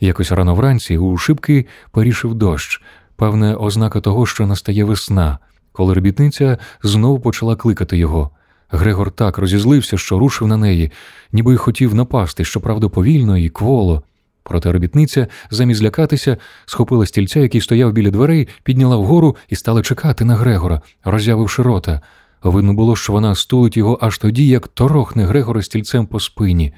Якось 0.00 0.32
рано 0.32 0.54
вранці 0.54 0.98
у 0.98 1.16
шибки 1.16 1.66
порішив 1.90 2.34
дощ, 2.34 2.82
певне, 3.16 3.54
ознака 3.54 4.00
того, 4.00 4.26
що 4.26 4.46
настає 4.46 4.84
весна 4.84 5.38
коли 5.72 5.94
робітниця 5.94 6.58
знов 6.82 7.22
почала 7.22 7.56
кликати 7.56 7.98
його. 7.98 8.30
Грегор 8.68 9.10
так 9.10 9.38
розізлився, 9.38 9.98
що 9.98 10.18
рушив 10.18 10.48
на 10.48 10.56
неї, 10.56 10.92
ніби 11.32 11.54
й 11.54 11.56
хотів 11.56 11.94
напасти, 11.94 12.44
щоправда, 12.44 12.88
повільно 12.88 13.38
і 13.38 13.48
кволо. 13.48 14.02
Проте 14.42 14.72
робітниця, 14.72 15.26
замість 15.50 15.80
злякатися, 15.80 16.36
схопила 16.66 17.06
стільця, 17.06 17.40
який 17.40 17.60
стояв 17.60 17.92
біля 17.92 18.10
дверей, 18.10 18.48
підняла 18.62 18.96
вгору 18.96 19.36
і 19.48 19.56
стала 19.56 19.82
чекати 19.82 20.24
на 20.24 20.36
Грегора, 20.36 20.80
роззявивши 21.04 21.62
рота. 21.62 22.00
Видно 22.42 22.74
було, 22.74 22.96
що 22.96 23.12
вона 23.12 23.34
стулить 23.34 23.76
його 23.76 23.98
аж 24.00 24.18
тоді, 24.18 24.46
як 24.46 24.68
торохне 24.68 25.24
Грегора 25.24 25.62
стільцем 25.62 26.06
по 26.06 26.20
спині. 26.20 26.74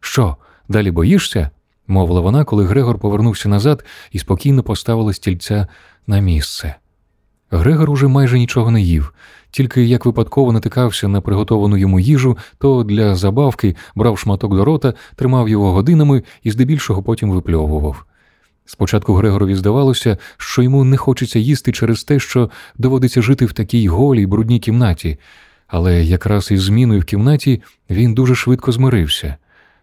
Що, 0.00 0.36
далі 0.68 0.90
боїшся? 0.90 1.50
мовила 1.86 2.20
вона, 2.20 2.44
коли 2.44 2.64
Грегор 2.64 2.98
повернувся 2.98 3.48
назад 3.48 3.84
і 4.12 4.18
спокійно 4.18 4.62
поставила 4.62 5.12
стільця 5.12 5.66
на 6.06 6.20
місце. 6.20 6.74
Грегор 7.50 7.90
уже 7.90 8.08
майже 8.08 8.38
нічого 8.38 8.70
не 8.70 8.82
їв, 8.82 9.14
тільки 9.50 9.84
як 9.84 10.06
випадково 10.06 10.52
натикався 10.52 11.08
на 11.08 11.20
приготовану 11.20 11.76
йому 11.76 12.00
їжу, 12.00 12.38
то 12.58 12.84
для 12.84 13.14
забавки 13.14 13.76
брав 13.94 14.18
шматок 14.18 14.56
до 14.56 14.64
рота, 14.64 14.94
тримав 15.16 15.48
його 15.48 15.72
годинами 15.72 16.22
і 16.42 16.50
здебільшого 16.50 17.02
потім 17.02 17.30
випльовував. 17.30 18.04
Спочатку 18.64 19.14
Грегорові 19.14 19.54
здавалося, 19.54 20.18
що 20.36 20.62
йому 20.62 20.84
не 20.84 20.96
хочеться 20.96 21.38
їсти 21.38 21.72
через 21.72 22.04
те, 22.04 22.18
що 22.18 22.50
доводиться 22.78 23.22
жити 23.22 23.46
в 23.46 23.52
такій 23.52 23.88
голій, 23.88 24.26
брудній 24.26 24.58
кімнаті, 24.58 25.18
але 25.66 26.04
якраз 26.04 26.50
із 26.50 26.62
зміною 26.62 27.00
в 27.00 27.04
кімнаті 27.04 27.62
він 27.90 28.14
дуже 28.14 28.34
швидко 28.34 28.72
змирився. 28.72 29.36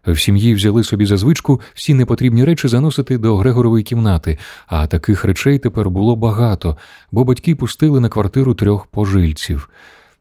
В 0.08 0.20
сім'ї 0.20 0.54
взяли 0.54 0.84
собі 0.84 1.06
за 1.06 1.18
звичку 1.18 1.62
всі 1.74 1.94
непотрібні 1.94 2.44
речі 2.44 2.68
заносити 2.68 3.18
до 3.18 3.38
Грегорової 3.38 3.84
кімнати, 3.84 4.38
а 4.68 4.88
таких 4.88 5.26
речей 5.26 5.60
тепер 5.60 5.90
було 5.90 6.16
багато, 6.16 6.78
бо 7.12 7.24
батьки 7.24 7.56
пустили 7.56 8.00
на 8.00 8.10
квартиру 8.10 8.54
трьох 8.54 8.86
пожильців. 8.86 9.70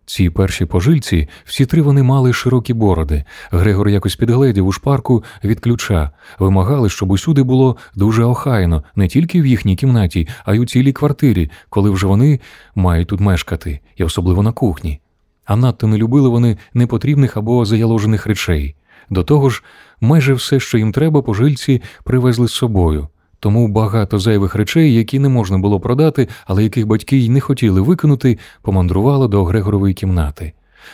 Ці 0.07 0.31
перші 0.31 0.65
пожильці, 0.65 1.29
всі 1.45 1.67
три 1.67 1.83
вони 1.83 2.03
мали 2.03 2.33
широкі 2.33 2.75
бороди. 2.75 3.25
Грегор 3.51 3.89
якось 3.89 4.17
підгледів 4.17 4.67
у 4.67 4.73
шпарку 4.73 5.25
від 5.45 5.61
ключа, 5.61 6.11
вимагали, 6.39 6.89
щоб 6.89 7.11
усюди 7.11 7.43
було 7.43 7.77
дуже 7.95 8.25
охайно, 8.25 8.85
не 8.97 9.09
тільки 9.09 9.43
в 9.43 9.47
їхній 9.47 9.77
кімнаті, 9.77 10.29
а 10.45 10.55
й 10.55 10.59
у 10.59 10.67
цілій 10.67 10.93
квартирі, 10.93 11.51
коли 11.69 11.91
вже 11.91 12.07
вони 12.07 12.41
мають 12.75 13.09
тут 13.09 13.21
мешкати, 13.21 13.81
і 13.97 14.05
особливо 14.05 14.43
на 14.43 14.53
кухні. 14.53 15.01
А 15.45 15.57
надто 15.57 15.87
не 15.87 15.97
любили 15.97 16.29
вони 16.29 16.57
непотрібних 16.75 17.37
або 17.37 17.65
заяложених 17.65 18.27
речей. 18.27 18.75
До 19.11 19.23
того 19.23 19.51
ж, 19.51 19.63
майже 20.01 20.35
все, 20.35 20.61
що 20.61 20.79
їм 20.79 20.93
треба, 20.93 21.23
пожильці 21.23 21.83
привезли 22.05 22.49
з 22.49 22.53
собою, 22.53 23.09
тому 23.41 23.69
багато 23.69 24.19
зайвих 24.19 24.55
речей, 24.55 24.95
які 24.95 25.19
не 25.19 25.29
можна 25.29 25.59
було 25.59 25.81
продати, 25.81 26.29
але 26.47 26.63
яких 26.63 26.87
батьки 26.87 27.17
й 27.17 27.29
не 27.29 27.41
хотіли 27.41 27.81
викинути, 27.81 28.39
помандрувало 28.63 29.29
до 29.29 29.45
Грегорової 29.45 29.95
кімнати. 29.95 30.53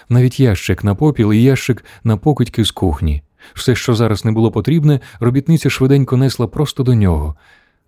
Навіть 0.09 0.41
ящик 0.41 0.85
на 0.85 0.95
попіл 0.95 1.33
і 1.33 1.43
ящик 1.43 1.85
на 2.05 2.17
покидьки 2.17 2.65
з 2.65 2.71
кухні. 2.71 3.23
Все, 3.55 3.75
що 3.75 3.95
зараз 3.95 4.25
не 4.25 4.33
було 4.33 4.51
потрібне, 4.51 5.01
робітниця 5.21 5.71
швиденько 5.71 6.17
несла 6.17 6.47
просто 6.47 6.83
до 6.83 6.95
нього. 6.95 7.37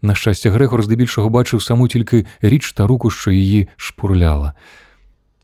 На 0.03 0.15
щастя, 0.15 0.51
Грегор 0.51 0.83
здебільшого 0.83 1.31
бачив 1.31 1.63
саму 1.63 1.89
тільки 1.89 2.27
річ 2.41 2.73
та 2.73 2.87
руку, 2.87 3.11
що 3.11 3.31
її 3.31 3.69
шпурляла. 3.77 4.53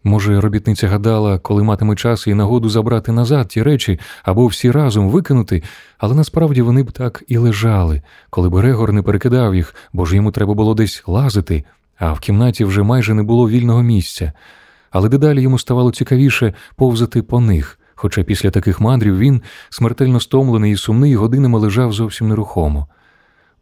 Може, 0.04 0.40
робітниця 0.40 0.88
гадала, 0.88 1.38
коли 1.38 1.62
матиме 1.62 1.96
час 1.96 2.26
і 2.26 2.34
нагоду 2.34 2.68
забрати 2.68 3.12
назад 3.12 3.48
ті 3.48 3.62
речі 3.62 4.00
або 4.22 4.46
всі 4.46 4.70
разом 4.70 5.10
викинути, 5.10 5.62
але 5.98 6.14
насправді 6.14 6.62
вони 6.62 6.82
б 6.82 6.92
так 6.92 7.24
і 7.28 7.36
лежали, 7.36 8.02
коли 8.30 8.48
б 8.48 8.54
Грегор 8.54 8.92
не 8.92 9.02
перекидав 9.02 9.54
їх, 9.54 9.74
бо 9.92 10.06
ж 10.06 10.16
йому 10.16 10.30
треба 10.30 10.54
було 10.54 10.74
десь 10.74 11.02
лазити, 11.06 11.64
а 11.98 12.12
в 12.12 12.20
кімнаті 12.20 12.64
вже 12.64 12.82
майже 12.82 13.14
не 13.14 13.22
було 13.22 13.48
вільного 13.48 13.82
місця. 13.82 14.32
Але 14.90 15.08
дедалі 15.08 15.42
йому 15.42 15.58
ставало 15.58 15.92
цікавіше 15.92 16.54
повзати 16.76 17.22
по 17.22 17.40
них, 17.40 17.78
хоча 17.94 18.22
після 18.22 18.50
таких 18.50 18.80
мандрів 18.80 19.18
він, 19.18 19.42
смертельно 19.70 20.20
стомлений 20.20 20.72
і 20.72 20.76
сумний, 20.76 21.14
годинами 21.14 21.58
лежав 21.58 21.92
зовсім 21.92 22.28
нерухомо. 22.28 22.86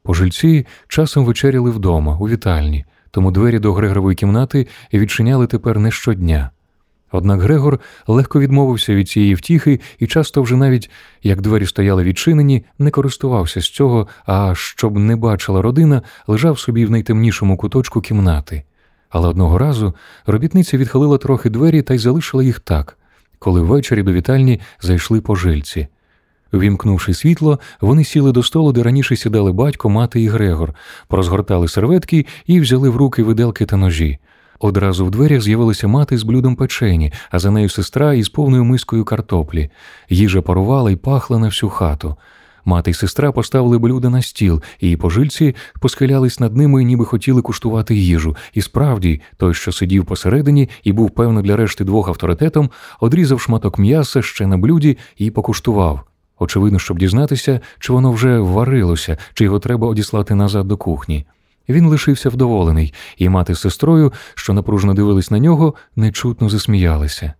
Пожильці 0.02 0.66
часом 0.88 1.25
вечеряли 1.25 1.71
вдома, 1.71 2.16
у 2.21 2.28
вітальні 2.28 2.85
тому 3.18 3.30
двері 3.30 3.58
до 3.58 3.72
Грегорової 3.72 4.14
кімнати 4.14 4.66
відчиняли 4.92 5.46
тепер 5.46 5.78
не 5.78 5.90
щодня. 5.90 6.50
Однак 7.12 7.40
Грегор 7.40 7.80
легко 8.06 8.40
відмовився 8.40 8.94
від 8.94 9.08
цієї 9.08 9.34
втіхи 9.34 9.80
і 9.98 10.06
часто 10.06 10.42
вже 10.42 10.56
навіть, 10.56 10.90
як 11.22 11.40
двері 11.40 11.66
стояли 11.66 12.04
відчинені, 12.04 12.64
не 12.78 12.90
користувався 12.90 13.60
з 13.60 13.70
цього, 13.70 14.08
а 14.26 14.54
щоб 14.54 14.98
не 14.98 15.16
бачила 15.16 15.62
родина, 15.62 16.02
лежав 16.26 16.58
собі 16.58 16.87
в 16.87 16.90
найтемнішому 16.90 17.56
куточку 17.56 18.00
кімнати. 18.00 18.62
Але 19.10 19.28
одного 19.28 19.58
разу 19.58 19.94
робітниця 20.26 20.78
відхилила 20.78 21.18
трохи 21.18 21.50
двері 21.50 21.82
та 21.82 21.94
й 21.94 21.98
залишила 21.98 22.42
їх 22.42 22.60
так, 22.60 22.98
коли 23.38 23.60
ввечері 23.60 24.02
до 24.02 24.12
вітальні 24.12 24.60
зайшли 24.80 25.20
пожильці. 25.20 25.88
Вімкнувши 26.52 27.14
світло, 27.14 27.58
вони 27.80 28.04
сіли 28.04 28.32
до 28.32 28.42
столу, 28.42 28.72
де 28.72 28.82
раніше 28.82 29.16
сідали 29.16 29.52
батько, 29.52 29.88
мати 29.88 30.20
і 30.20 30.28
Грегор, 30.28 30.74
порозгортали 31.08 31.68
серветки 31.68 32.26
і 32.46 32.60
взяли 32.60 32.88
в 32.88 32.96
руки 32.96 33.22
виделки 33.22 33.66
та 33.66 33.76
ножі. 33.76 34.18
Одразу 34.60 35.06
в 35.06 35.10
дверях 35.10 35.40
з'явилася 35.40 35.88
мати 35.88 36.18
з 36.18 36.22
блюдом 36.22 36.56
печені, 36.56 37.12
а 37.30 37.38
за 37.38 37.50
нею 37.50 37.68
сестра 37.68 38.14
із 38.14 38.28
повною 38.28 38.64
мискою 38.64 39.04
картоплі. 39.04 39.70
Їжа 40.08 40.42
парувала 40.42 40.90
і 40.90 40.96
пахла 40.96 41.38
на 41.38 41.46
всю 41.46 41.70
хату. 41.70 42.16
Мати 42.64 42.90
й 42.90 42.94
сестра 42.94 43.32
поставили 43.32 43.78
блюда 43.78 44.10
на 44.10 44.22
стіл, 44.22 44.62
і 44.80 44.96
пожильці 44.96 45.54
посхилялись 45.80 46.40
над 46.40 46.56
ними, 46.56 46.84
ніби 46.84 47.04
хотіли 47.04 47.42
куштувати 47.42 47.94
їжу. 47.94 48.36
І 48.52 48.62
справді, 48.62 49.20
той, 49.36 49.54
що 49.54 49.72
сидів 49.72 50.04
посередині 50.04 50.68
і 50.84 50.92
був, 50.92 51.10
певно, 51.10 51.42
для 51.42 51.56
решти 51.56 51.84
двох 51.84 52.08
авторитетом, 52.08 52.70
одрізав 53.00 53.40
шматок 53.40 53.78
м'яса 53.78 54.22
ще 54.22 54.46
на 54.46 54.58
блюді 54.58 54.98
і 55.16 55.30
покуштував. 55.30 56.04
Очевидно, 56.38 56.78
щоб 56.78 56.99
дізнатися, 56.99 57.61
чи 57.78 57.92
воно 57.92 58.12
вже 58.12 58.38
варилося, 58.38 59.16
чи 59.35 59.45
його 59.45 59.59
треба 59.59 59.88
одіслати 59.88 60.35
назад 60.35 60.68
до 60.68 60.76
кухні. 60.76 61.26
Він 61.68 61.87
лишився 61.87 62.28
вдоволений, 62.28 62.95
і 63.16 63.28
мати 63.28 63.54
з 63.54 63.61
сестрою, 63.61 64.12
що 64.35 64.52
напружно 64.52 64.95
дивились 64.95 65.30
на 65.30 65.38
нього, 65.38 65.75
нечутно 65.97 66.49
засміялися. 66.49 67.33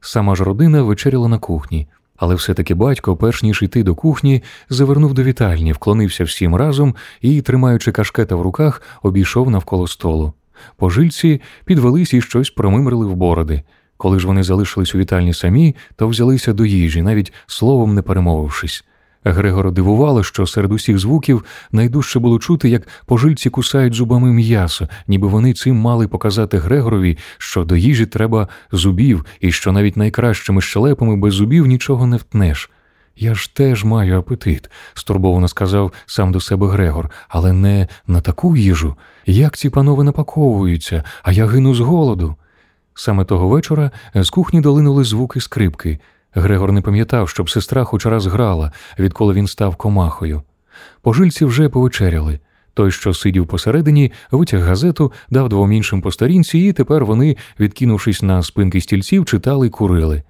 Сама 0.00 0.34
ж 0.34 0.44
родина 0.44 0.82
вечеряла 0.82 1.28
на 1.28 1.38
кухні, 1.38 1.88
але 2.16 2.34
все-таки 2.34 2.74
батько, 2.74 3.16
перш 3.16 3.42
ніж 3.42 3.62
йти 3.62 3.82
до 3.82 3.94
кухні, 3.94 4.42
завернув 4.68 5.14
до 5.14 5.22
вітальні, 5.22 5.72
вклонився 5.72 6.24
всім 6.24 6.56
разом 6.56 6.94
і, 7.20 7.42
тримаючи 7.42 7.92
кашкета 7.92 8.36
в 8.36 8.42
руках, 8.42 8.82
обійшов 9.02 9.50
навколо 9.50 9.88
столу. 9.88 10.32
Пожильці 10.76 11.40
підвелись 11.64 12.14
і 12.14 12.20
щось 12.20 12.50
промимрили 12.50 13.06
в 13.06 13.14
бороди. 13.14 13.62
Коли 13.96 14.20
ж 14.20 14.26
вони 14.26 14.42
залишились 14.42 14.94
у 14.94 14.98
вітальні 14.98 15.34
самі, 15.34 15.76
то 15.96 16.08
взялися 16.08 16.52
до 16.52 16.64
їжі, 16.64 17.02
навіть 17.02 17.32
словом 17.46 17.94
не 17.94 18.02
перемовившись. 18.02 18.84
Грегора 19.24 19.70
дивувало, 19.70 20.22
що 20.22 20.46
серед 20.46 20.72
усіх 20.72 20.98
звуків 20.98 21.44
найдужче 21.72 22.18
було 22.18 22.38
чути, 22.38 22.68
як 22.68 22.88
пожильці 23.06 23.50
кусають 23.50 23.94
зубами 23.94 24.32
м'ясо, 24.32 24.88
ніби 25.08 25.28
вони 25.28 25.54
цим 25.54 25.76
мали 25.76 26.08
показати 26.08 26.58
Грегорові, 26.58 27.18
що 27.38 27.64
до 27.64 27.76
їжі 27.76 28.06
треба 28.06 28.48
зубів, 28.72 29.24
і 29.40 29.52
що 29.52 29.72
навіть 29.72 29.96
найкращими 29.96 30.60
щелепами 30.60 31.16
без 31.16 31.34
зубів 31.34 31.66
нічого 31.66 32.06
не 32.06 32.16
втнеш. 32.16 32.70
Я 33.16 33.34
ж 33.34 33.54
теж 33.54 33.84
маю 33.84 34.18
апетит, 34.18 34.70
стурбовано 34.94 35.48
сказав 35.48 35.92
сам 36.06 36.32
до 36.32 36.40
себе 36.40 36.68
Грегор, 36.68 37.10
але 37.28 37.52
не 37.52 37.88
на 38.06 38.20
таку 38.20 38.56
їжу. 38.56 38.96
Як 39.26 39.56
ці 39.56 39.70
панове 39.70 40.04
напаковуються, 40.04 41.04
а 41.22 41.32
я 41.32 41.46
гину 41.46 41.74
з 41.74 41.80
голоду. 41.80 42.36
Саме 42.98 43.24
того 43.24 43.48
вечора 43.48 43.90
з 44.14 44.30
кухні 44.30 44.60
долинули 44.60 45.04
звуки 45.04 45.40
скрипки. 45.40 45.98
Грегор 46.34 46.72
не 46.72 46.80
пам'ятав, 46.80 47.28
щоб 47.28 47.50
сестра 47.50 47.84
хоч 47.84 48.06
раз 48.06 48.26
грала, 48.26 48.72
відколи 48.98 49.34
він 49.34 49.46
став 49.46 49.76
комахою. 49.76 50.42
Пожильці 51.02 51.44
вже 51.44 51.68
повечеряли. 51.68 52.40
Той, 52.74 52.90
що 52.90 53.14
сидів 53.14 53.46
посередині, 53.46 54.12
витяг 54.30 54.62
газету, 54.62 55.12
дав 55.30 55.48
двом 55.48 55.72
іншим 55.72 56.00
по 56.00 56.12
сторінці, 56.12 56.58
і 56.58 56.72
тепер 56.72 57.04
вони, 57.04 57.36
відкинувшись 57.60 58.22
на 58.22 58.42
спинки 58.42 58.80
стільців, 58.80 59.24
читали 59.24 59.66
й 59.66 59.70
курили. 59.70 60.22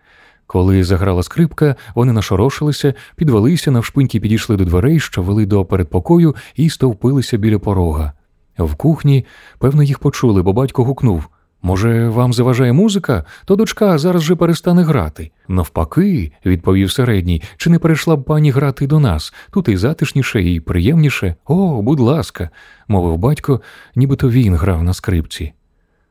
Коли 0.46 0.84
заграла 0.84 1.22
скрипка, 1.22 1.76
вони 1.94 2.12
нашорошилися, 2.12 2.94
підвелися, 3.16 3.70
навшпиньки 3.70 4.20
підійшли 4.20 4.56
до 4.56 4.64
дверей, 4.64 5.00
що 5.00 5.22
вели 5.22 5.46
до 5.46 5.64
передпокою, 5.64 6.36
і 6.56 6.70
стовпилися 6.70 7.36
біля 7.36 7.58
порога. 7.58 8.12
В 8.58 8.74
кухні, 8.74 9.24
певно, 9.58 9.82
їх 9.82 9.98
почули, 9.98 10.42
бо 10.42 10.52
батько 10.52 10.84
гукнув 10.84 11.28
Може, 11.62 12.08
вам 12.08 12.32
заважає 12.32 12.72
музика, 12.72 13.24
то 13.44 13.56
дочка 13.56 13.98
зараз 13.98 14.22
же 14.22 14.36
перестане 14.36 14.82
грати. 14.82 15.30
Навпаки, 15.48 16.32
відповів 16.46 16.90
середній, 16.90 17.42
чи 17.56 17.70
не 17.70 17.78
перейшла 17.78 18.16
б 18.16 18.24
пані 18.24 18.50
грати 18.50 18.86
до 18.86 19.00
нас? 19.00 19.34
Тут 19.50 19.68
і 19.68 19.76
затишніше, 19.76 20.42
і 20.42 20.60
приємніше. 20.60 21.34
О, 21.44 21.82
будь 21.82 22.00
ласка, 22.00 22.50
мовив 22.88 23.18
батько, 23.18 23.60
нібито 23.94 24.30
він 24.30 24.54
грав 24.54 24.82
на 24.82 24.94
скрипці. 24.94 25.52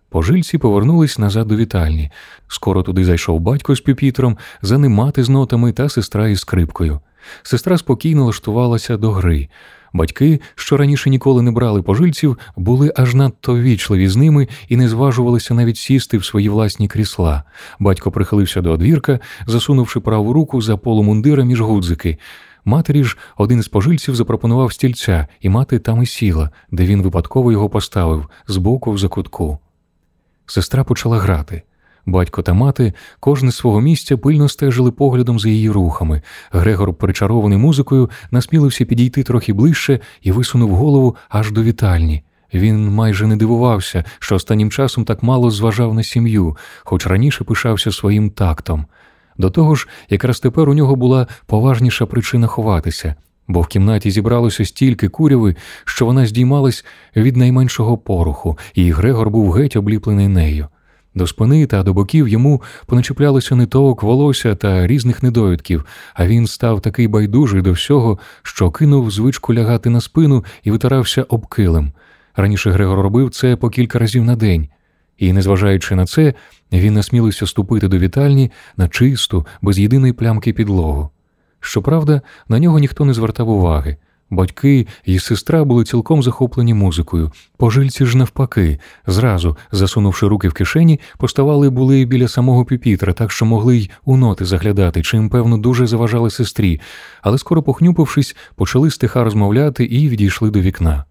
Пожильці 0.10 0.58
повернулись 0.58 1.20
назад 1.20 1.48
до 1.48 1.56
вітальні. 1.56 2.12
Скоро 2.48 2.84
туди 2.84 3.06
зайшов 3.06 3.40
батько 3.40 3.76
з 3.76 3.82
пюпітром, 3.82 4.38
за 4.62 4.78
ним 4.78 4.92
мати 4.92 5.24
з 5.24 5.30
нотами 5.30 5.72
та 5.72 5.90
сестра 5.90 6.28
із 6.28 6.40
скрипкою. 6.40 7.00
Сестра 7.44 7.78
спокійно 7.78 8.26
лаштувалася 8.26 8.98
до 8.98 9.12
гри. 9.12 9.48
Батьки, 9.96 10.42
що 10.56 10.78
раніше 10.78 11.10
ніколи 11.10 11.42
не 11.42 11.52
брали 11.52 11.82
пожильців, 11.82 12.38
були 12.56 12.94
аж 12.96 13.16
надто 13.16 13.60
вічливі 13.60 14.08
з 14.08 14.16
ними 14.16 14.48
і 14.70 14.78
не 14.78 14.90
зважувалися 14.90 15.54
навіть 15.54 15.78
сісти 15.78 16.18
в 16.18 16.26
свої 16.26 16.50
власні 16.50 16.88
крісла. 16.88 17.44
Батько 17.80 18.12
прихилився 18.12 18.62
до 18.62 18.72
одвірка, 18.72 19.20
засунувши 19.48 20.00
праву 20.00 20.34
руку 20.34 20.62
за 20.62 20.78
полумундира 20.78 21.44
між 21.44 21.62
гудзики. 21.62 22.18
Матері 22.66 23.04
ж 23.04 23.18
один 23.38 23.60
із 23.60 23.68
пожильців 23.68 24.16
запропонував 24.16 24.74
стільця, 24.74 25.28
і 25.42 25.50
мати 25.50 25.80
там 25.80 26.04
і 26.04 26.06
сіла, 26.06 26.50
де 26.72 26.86
він 26.86 27.02
випадково 27.02 27.52
його 27.52 27.70
поставив, 27.70 28.30
збоку 28.48 28.92
в 28.92 28.98
закутку. 28.98 29.60
Сестра 30.46 30.84
почала 30.84 31.20
грати. 31.20 31.62
Батько 32.06 32.42
та 32.42 32.54
мати, 32.54 32.94
кожне 33.20 33.52
з 33.52 33.56
свого 33.56 33.82
місця 33.82 34.18
пильно 34.18 34.50
стежили 34.50 34.92
поглядом 34.92 35.40
за 35.40 35.50
її 35.50 35.70
рухами. 35.70 36.22
Грегор, 36.52 36.94
причарований 36.94 37.58
музикою, 37.58 38.10
насмілився 38.32 38.86
підійти 38.86 39.24
трохи 39.24 39.54
ближче 39.54 40.00
і 40.22 40.32
висунув 40.32 40.76
голову 40.76 41.16
аж 41.30 41.52
до 41.52 41.64
вітальні. 41.64 42.24
Він 42.54 42.90
майже 42.90 43.28
не 43.28 43.36
дивувався, 43.36 44.04
що 44.20 44.36
останнім 44.36 44.72
часом 44.72 45.06
так 45.06 45.24
мало 45.24 45.52
зважав 45.52 45.94
на 45.94 46.04
сім'ю, 46.04 46.58
хоч 46.84 47.08
раніше 47.08 47.44
пишався 47.44 47.92
своїм 47.92 48.30
тактом. 48.30 48.86
До 49.38 49.50
того 49.50 49.76
ж, 49.76 49.88
якраз 50.10 50.40
тепер 50.40 50.70
у 50.70 50.74
нього 50.74 50.96
була 50.96 51.28
поважніша 51.46 52.06
причина 52.06 52.48
ховатися, 52.48 53.16
бо 53.48 53.62
в 53.62 53.68
кімнаті 53.68 54.12
зібралося 54.12 54.66
стільки 54.66 55.10
куряви, 55.10 55.56
що 55.86 56.06
вона 56.06 56.26
здіймалась 56.26 56.86
від 57.16 57.38
найменшого 57.38 57.98
поруху, 57.98 58.58
і 58.74 58.92
Грегор 58.92 59.30
був 59.30 59.52
геть 59.52 59.76
обліплений 59.76 60.28
нею. 60.28 60.68
До 61.16 61.28
спини 61.28 61.66
та 61.66 61.84
до 61.84 61.94
боків 61.94 62.28
йому 62.28 62.62
поначіплялося 62.86 63.56
ниток, 63.56 64.04
волосся 64.04 64.56
та 64.56 64.88
різних 64.88 65.24
недоїдків, 65.24 65.86
а 66.14 66.28
він 66.28 66.48
став 66.48 66.82
такий 66.82 67.08
байдужий 67.08 67.62
до 67.62 67.72
всього, 67.72 68.20
що 68.44 68.72
кинув 68.72 69.12
звичку 69.12 69.54
лягати 69.54 69.90
на 69.90 70.02
спину 70.02 70.46
і 70.64 70.72
витирався 70.72 71.24
об 71.24 71.48
килим. 71.48 71.92
Раніше 72.36 72.72
Грегор 72.72 73.00
робив 73.00 73.30
це 73.30 73.56
по 73.56 73.70
кілька 73.70 74.00
разів 74.00 74.26
на 74.26 74.36
день, 74.36 74.68
і, 75.18 75.34
незважаючи 75.34 75.96
на 75.96 76.06
це, 76.06 76.34
він 76.72 76.94
насмілився 76.94 77.48
ступити 77.48 77.88
до 77.88 77.98
вітальні 77.98 78.52
на 78.78 78.88
чисту, 78.88 79.46
без 79.62 79.80
єдиної 79.80 80.14
плямки 80.14 80.54
підлогу. 80.54 81.10
Щоправда, 81.60 82.22
на 82.48 82.60
нього 82.60 82.80
ніхто 82.80 83.06
не 83.06 83.14
звертав 83.14 83.50
уваги. 83.50 83.98
Батьки 84.30 84.88
і 85.06 85.20
сестра 85.20 85.64
були 85.64 85.84
цілком 85.84 86.24
захоплені 86.24 86.74
музикою. 86.74 87.32
Пожильці 87.58 88.06
ж 88.06 88.18
навпаки, 88.18 88.80
зразу, 89.08 89.58
засунувши 89.72 90.28
руки 90.28 90.48
в 90.48 90.54
кишені, 90.54 91.00
поставали 91.18 91.70
були 91.70 92.06
біля 92.06 92.28
самого 92.28 92.66
піпітра, 92.66 93.14
так 93.14 93.32
що 93.32 93.46
могли 93.46 93.78
й 93.78 93.90
у 94.06 94.18
ноти 94.18 94.46
заглядати, 94.46 95.02
чим, 95.02 95.30
певно, 95.30 95.58
дуже 95.58 95.88
заважали 95.88 96.30
сестрі, 96.30 96.82
але 97.22 97.38
скоро 97.38 97.64
похнюпившись, 97.64 98.36
почали 98.56 98.92
стиха 98.92 99.24
розмовляти 99.24 99.86
і 99.86 100.10
відійшли 100.10 100.50
до 100.50 100.60
вікна. 100.60 101.06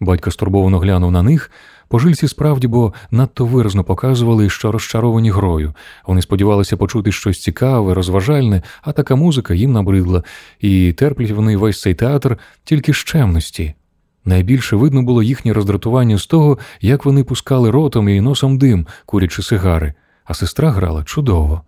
Батько 0.00 0.30
стурбовано 0.30 0.78
глянув 0.78 1.10
на 1.12 1.22
них. 1.22 1.50
Пожильці 1.88 2.28
справді, 2.28 2.66
бо 2.66 2.92
надто 3.10 3.46
виразно 3.46 3.84
показували, 3.84 4.50
що 4.50 4.72
розчаровані 4.72 5.30
грою. 5.30 5.74
Вони 6.06 6.22
сподівалися 6.22 6.76
почути 6.76 7.12
щось 7.12 7.42
цікаве, 7.42 7.94
розважальне, 7.94 8.62
а 8.82 8.92
така 8.92 9.16
музика 9.16 9.54
їм 9.54 9.72
набридла, 9.72 10.22
і 10.60 10.92
терплять 10.92 11.30
вони 11.30 11.56
весь 11.56 11.80
цей 11.80 11.94
театр 11.94 12.38
тільки 12.64 12.92
з 12.92 12.96
чемності. 12.96 13.74
Найбільше 14.24 14.76
видно 14.76 15.02
було 15.02 15.22
їхнє 15.22 15.52
роздратування 15.52 16.18
з 16.18 16.26
того, 16.26 16.58
як 16.80 17.04
вони 17.04 17.24
пускали 17.24 17.70
ротом 17.70 18.08
і 18.08 18.20
носом 18.20 18.58
дим, 18.58 18.86
курячи 19.06 19.42
сигари, 19.42 19.94
а 20.24 20.34
сестра 20.34 20.70
грала 20.70 21.04
чудово. 21.04 21.62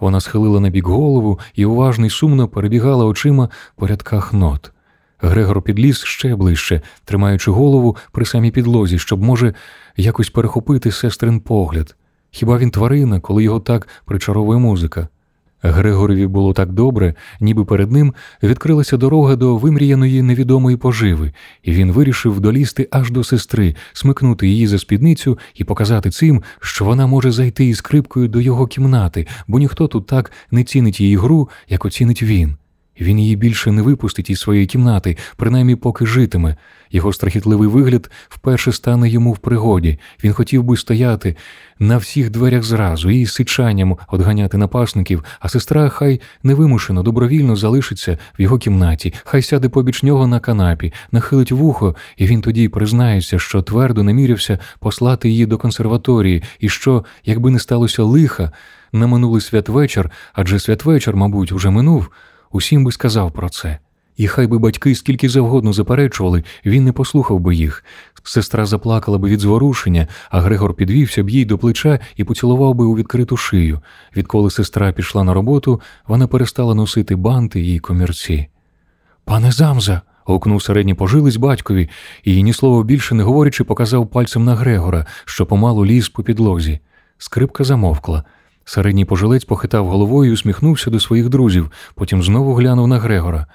Вона 0.00 0.20
схилила 0.20 0.60
на 0.60 0.70
бік 0.70 0.86
голову 0.86 1.38
і 1.54 1.64
уважно 1.64 2.06
й 2.06 2.10
сумно 2.10 2.48
перебігала 2.48 3.04
очима 3.04 3.48
по 3.76 3.86
рядках 3.86 4.32
нот. 4.32 4.72
Грегор 5.20 5.62
підліз 5.62 6.02
ще 6.04 6.36
ближче, 6.36 6.80
тримаючи 7.04 7.50
голову 7.50 7.96
при 8.12 8.24
самій 8.24 8.50
підлозі, 8.50 8.98
щоб, 8.98 9.22
може, 9.22 9.54
якось 9.96 10.30
перехопити 10.30 10.92
сестрин 10.92 11.40
погляд. 11.40 11.96
Хіба 12.30 12.58
він 12.58 12.70
тварина, 12.70 13.20
коли 13.20 13.44
його 13.44 13.60
так 13.60 13.88
причаровує 14.04 14.58
музика? 14.58 15.08
Грегорові 15.62 16.26
було 16.26 16.52
так 16.52 16.72
добре, 16.72 17.14
ніби 17.40 17.64
перед 17.64 17.92
ним 17.92 18.14
відкрилася 18.42 18.96
дорога 18.96 19.36
до 19.36 19.56
вимріяної 19.56 20.22
невідомої 20.22 20.76
поживи, 20.76 21.32
і 21.62 21.72
він 21.72 21.92
вирішив 21.92 22.40
долізти 22.40 22.88
аж 22.90 23.10
до 23.10 23.24
сестри, 23.24 23.74
смикнути 23.92 24.48
її 24.48 24.66
за 24.66 24.78
спідницю 24.78 25.38
і 25.54 25.64
показати 25.64 26.10
цим, 26.10 26.42
що 26.60 26.84
вона 26.84 27.06
може 27.06 27.30
зайти 27.30 27.66
із 27.66 27.78
скрипкою 27.78 28.28
до 28.28 28.40
його 28.40 28.66
кімнати, 28.66 29.26
бо 29.46 29.58
ніхто 29.58 29.88
тут 29.88 30.06
так 30.06 30.32
не 30.50 30.64
цінить 30.64 31.00
її 31.00 31.16
гру, 31.16 31.48
як 31.68 31.84
оцінить 31.84 32.22
він. 32.22 32.56
Він 33.00 33.18
її 33.18 33.36
більше 33.36 33.72
не 33.72 33.82
випустить 33.82 34.30
із 34.30 34.40
своєї 34.40 34.66
кімнати, 34.66 35.16
принаймні 35.36 35.76
поки 35.76 36.06
житиме. 36.06 36.56
Його 36.90 37.12
страхітливий 37.12 37.68
вигляд 37.68 38.10
вперше 38.28 38.72
стане 38.72 39.08
йому 39.08 39.32
в 39.32 39.38
пригоді. 39.38 39.98
Він 40.24 40.32
хотів 40.32 40.62
би 40.62 40.76
стояти 40.76 41.36
на 41.78 41.96
всіх 41.96 42.30
дверях 42.30 42.62
зразу 42.62 43.10
і 43.10 43.26
сичанням 43.26 43.96
одганяти 44.08 44.56
напасників, 44.56 45.24
а 45.40 45.48
сестра 45.48 45.88
хай 45.88 46.20
невимушено, 46.42 47.02
добровільно 47.02 47.56
залишиться 47.56 48.18
в 48.38 48.42
його 48.42 48.58
кімнаті, 48.58 49.14
хай 49.24 49.42
сяде 49.42 49.68
побіч 49.68 50.02
нього 50.02 50.26
на 50.26 50.40
канапі, 50.40 50.92
нахилить 51.12 51.52
вухо, 51.52 51.96
і 52.16 52.26
він 52.26 52.40
тоді 52.40 52.68
признається, 52.68 53.38
що 53.38 53.62
твердо 53.62 54.02
намірявся 54.02 54.58
послати 54.80 55.28
її 55.28 55.46
до 55.46 55.58
консерваторії, 55.58 56.42
і 56.60 56.68
що, 56.68 57.04
якби 57.24 57.50
не 57.50 57.58
сталося 57.58 58.02
лиха, 58.02 58.52
на 58.92 59.06
минулий 59.06 59.40
святвечір, 59.40 60.10
адже 60.32 60.58
святвечір, 60.58 61.16
мабуть, 61.16 61.52
уже 61.52 61.70
минув 61.70 62.10
усім 62.52 62.84
би 62.84 62.92
сказав 62.92 63.32
про 63.32 63.48
це. 63.48 63.78
І 64.16 64.26
хай 64.26 64.46
би 64.46 64.58
батьки 64.58 64.94
скільки 64.94 65.28
завгодно 65.28 65.72
заперечували, 65.72 66.44
він 66.66 66.84
не 66.84 66.92
послухав 66.92 67.40
би 67.40 67.54
їх. 67.54 67.84
Сестра 68.22 68.66
заплакала 68.66 69.18
би 69.18 69.28
від 69.28 69.40
зворушення, 69.40 70.06
а 70.30 70.40
Грегор 70.40 70.74
підвівся 70.74 71.22
б 71.22 71.30
їй 71.30 71.44
до 71.44 71.58
плеча 71.58 71.98
і 72.16 72.24
поцілував 72.24 72.74
би 72.74 72.84
у 72.84 72.96
відкриту 72.96 73.36
шию. 73.36 73.80
Відколи 74.16 74.50
сестра 74.50 74.92
пішла 74.92 75.24
на 75.24 75.34
роботу, 75.34 75.80
вона 76.06 76.26
перестала 76.26 76.74
носити 76.74 77.16
банти 77.16 77.74
і 77.74 77.78
комірці. 77.78 78.48
Пане 79.24 79.52
Замза. 79.52 80.00
гукнув 80.24 80.62
середній 80.62 80.94
пожилець 80.94 81.36
батькові 81.36 81.88
і, 82.24 82.42
ні 82.42 82.52
слова 82.52 82.82
більше 82.82 83.14
не 83.14 83.22
говорячи, 83.22 83.64
показав 83.64 84.06
пальцем 84.06 84.44
на 84.44 84.54
Грегора, 84.54 85.06
що 85.24 85.46
помалу 85.46 85.86
ліз 85.86 86.08
по 86.08 86.22
підлозі. 86.22 86.80
Скрипка 87.18 87.64
замовкла. 87.64 88.24
Середній 88.68 89.04
пожилець 89.04 89.44
похитав 89.44 89.86
головою 89.86 90.30
і 90.30 90.34
усміхнувся 90.34 90.90
до 90.90 91.00
своїх 91.00 91.28
друзів, 91.28 91.70
потім 91.94 92.22
знову 92.22 92.54
глянув 92.54 92.88
на 92.88 92.98
Грегора. 92.98 93.46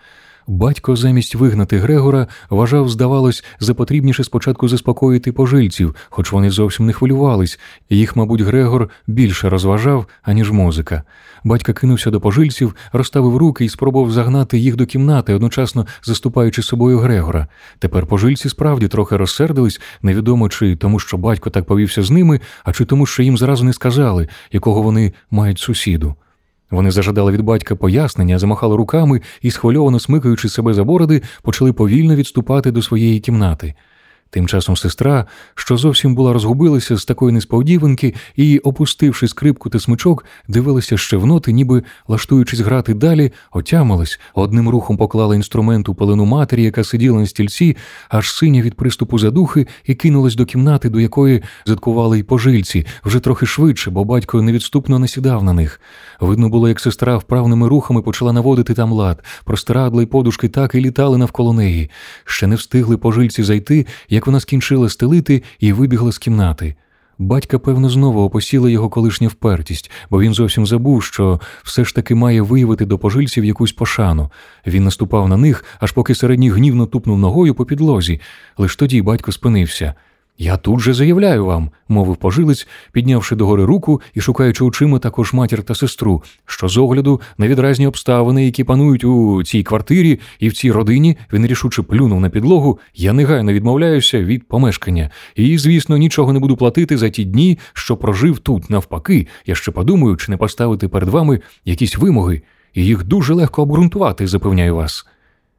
Батько 0.47 0.95
замість 0.95 1.35
вигнати 1.35 1.77
Грегора 1.77 2.27
вважав, 2.49 2.89
здавалось, 2.89 3.43
за 3.59 3.73
потрібніше 3.73 4.23
спочатку 4.23 4.67
заспокоїти 4.67 5.31
пожильців, 5.31 5.95
хоч 6.09 6.31
вони 6.31 6.49
зовсім 6.49 6.85
не 6.85 6.93
хвилювались, 6.93 7.59
їх, 7.89 8.15
мабуть, 8.15 8.41
Грегор 8.41 8.89
більше 9.07 9.49
розважав, 9.49 10.05
аніж 10.23 10.51
музика. 10.51 11.03
Батько 11.43 11.73
кинувся 11.73 12.11
до 12.11 12.21
пожильців, 12.21 12.75
розставив 12.93 13.37
руки 13.37 13.65
і 13.65 13.69
спробував 13.69 14.11
загнати 14.11 14.57
їх 14.57 14.75
до 14.75 14.85
кімнати, 14.85 15.33
одночасно 15.33 15.87
заступаючи 16.03 16.61
собою 16.61 16.99
Грегора. 16.99 17.47
Тепер 17.79 18.05
пожильці 18.05 18.49
справді 18.49 18.87
трохи 18.87 19.17
розсердились, 19.17 19.81
невідомо 20.01 20.49
чи 20.49 20.75
тому, 20.75 20.99
що 20.99 21.17
батько 21.17 21.49
так 21.49 21.65
повівся 21.65 22.03
з 22.03 22.11
ними, 22.11 22.39
а 22.63 22.73
чи 22.73 22.85
тому, 22.85 23.05
що 23.05 23.23
їм 23.23 23.37
зразу 23.37 23.65
не 23.65 23.73
сказали, 23.73 24.27
якого 24.51 24.81
вони 24.81 25.13
мають 25.31 25.59
сусіду. 25.59 26.15
Вони 26.71 26.91
зажадали 26.91 27.31
від 27.31 27.41
батька 27.41 27.75
пояснення, 27.75 28.39
замахали 28.39 28.75
руками 28.75 29.21
і, 29.41 29.51
схвильовано 29.51 29.99
смикаючи 29.99 30.49
себе 30.49 30.73
за 30.73 30.83
бороди, 30.83 31.21
почали 31.41 31.73
повільно 31.73 32.15
відступати 32.15 32.71
до 32.71 32.81
своєї 32.81 33.19
кімнати. 33.19 33.73
Тим 34.33 34.47
часом 34.47 34.77
сестра, 34.77 35.25
що 35.55 35.77
зовсім 35.77 36.15
була 36.15 36.33
розгубилася 36.33 36.97
з 36.97 37.05
такої 37.05 37.33
несподіванки 37.33 38.13
і, 38.35 38.59
опустивши 38.59 39.27
скрипку 39.27 39.69
та 39.69 39.79
смичок, 39.79 40.25
дивилася 40.47 40.97
ще 40.97 41.17
в 41.17 41.25
ноти, 41.25 41.51
ніби 41.51 41.83
лаштуючись 42.07 42.59
грати 42.59 42.93
далі, 42.93 43.31
отямилась, 43.51 44.19
одним 44.33 44.69
рухом 44.69 44.97
поклала 44.97 45.35
інструмент 45.35 45.89
у 45.89 45.95
пелену 45.95 46.25
матері, 46.25 46.63
яка 46.63 46.83
сиділа 46.83 47.19
на 47.19 47.25
стільці, 47.25 47.77
аж 48.09 48.33
синя 48.33 48.61
від 48.61 48.75
приступу 48.75 49.19
задухи, 49.19 49.67
і 49.85 49.95
кинулась 49.95 50.35
до 50.35 50.45
кімнати, 50.45 50.89
до 50.89 50.99
якої 50.99 51.43
заткували 51.65 52.19
й 52.19 52.23
пожильці, 52.23 52.85
вже 53.05 53.19
трохи 53.19 53.45
швидше, 53.45 53.91
бо 53.91 54.03
батько 54.03 54.41
невідступно 54.41 54.99
насідав 54.99 55.43
на 55.43 55.53
них. 55.53 55.81
Видно 56.19 56.49
було, 56.49 56.67
як 56.67 56.79
сестра 56.79 57.17
вправними 57.17 57.67
рухами 57.67 58.01
почала 58.01 58.33
наводити 58.33 58.73
там 58.73 58.91
лад, 58.91 59.23
простирадла 59.45 60.03
й 60.03 60.05
подушки 60.05 60.49
так 60.49 60.75
і 60.75 60.81
літали 60.81 61.17
навколо 61.17 61.53
неї. 61.53 61.89
Ще 62.25 62.47
не 62.47 62.55
встигли 62.55 62.97
пожильці 62.97 63.43
зайти, 63.43 63.85
як 64.09 64.20
вона 64.27 64.39
скінчила 64.39 64.89
стелити 64.89 65.43
і 65.59 65.73
вибігла 65.73 66.11
з 66.11 66.17
кімнати. 66.17 66.75
Батька, 67.17 67.59
певно, 67.59 67.89
знову 67.89 68.21
опосіла 68.21 68.69
його 68.69 68.89
колишня 68.89 69.27
впертість, 69.27 69.91
бо 70.09 70.21
він 70.21 70.33
зовсім 70.33 70.65
забув, 70.65 71.03
що 71.03 71.39
все 71.63 71.85
ж 71.85 71.95
таки 71.95 72.15
має 72.15 72.41
виявити 72.41 72.85
до 72.85 72.97
пожильців 72.97 73.45
якусь 73.45 73.71
пошану. 73.71 74.31
Він 74.67 74.83
наступав 74.83 75.29
на 75.29 75.37
них, 75.37 75.65
аж 75.79 75.91
поки 75.91 76.15
середній 76.15 76.49
гнівно 76.49 76.85
тупнув 76.85 77.17
ногою 77.17 77.55
по 77.55 77.65
підлозі. 77.65 78.21
Лиш 78.57 78.75
тоді 78.75 79.01
батько 79.01 79.31
спинився. 79.31 79.93
Я 80.37 80.57
тут 80.57 80.79
же 80.79 80.93
заявляю 80.93 81.45
вам, 81.45 81.69
мовив 81.87 82.15
пожилець, 82.15 82.67
піднявши 82.91 83.35
догори 83.35 83.65
руку 83.65 84.01
і 84.13 84.21
шукаючи 84.21 84.63
очима 84.63 84.99
також 84.99 85.33
матір 85.33 85.63
та 85.63 85.75
сестру, 85.75 86.23
що 86.45 86.67
з 86.67 86.77
огляду 86.77 87.21
на 87.37 87.47
відразні 87.47 87.87
обставини, 87.87 88.45
які 88.45 88.63
панують 88.63 89.03
у 89.03 89.43
цій 89.43 89.63
квартирі 89.63 90.19
і 90.39 90.49
в 90.49 90.53
цій 90.53 90.71
родині, 90.71 91.17
він 91.33 91.47
рішуче 91.47 91.81
плюнув 91.81 92.21
на 92.21 92.29
підлогу. 92.29 92.79
Я 92.95 93.13
негайно 93.13 93.53
відмовляюся 93.53 94.23
від 94.23 94.47
помешкання, 94.47 95.09
і, 95.35 95.57
звісно, 95.57 95.97
нічого 95.97 96.33
не 96.33 96.39
буду 96.39 96.57
платити 96.57 96.97
за 96.97 97.09
ті 97.09 97.25
дні, 97.25 97.59
що 97.73 97.97
прожив 97.97 98.39
тут. 98.39 98.69
Навпаки, 98.69 99.27
я 99.45 99.55
ще 99.55 99.71
подумаю, 99.71 100.17
чи 100.17 100.31
не 100.31 100.37
поставити 100.37 100.87
перед 100.87 101.09
вами 101.09 101.41
якісь 101.65 101.97
вимоги, 101.97 102.41
і 102.73 102.85
їх 102.85 103.03
дуже 103.03 103.33
легко 103.33 103.61
обґрунтувати, 103.61 104.27
запевняю 104.27 104.75
вас. 104.75 105.05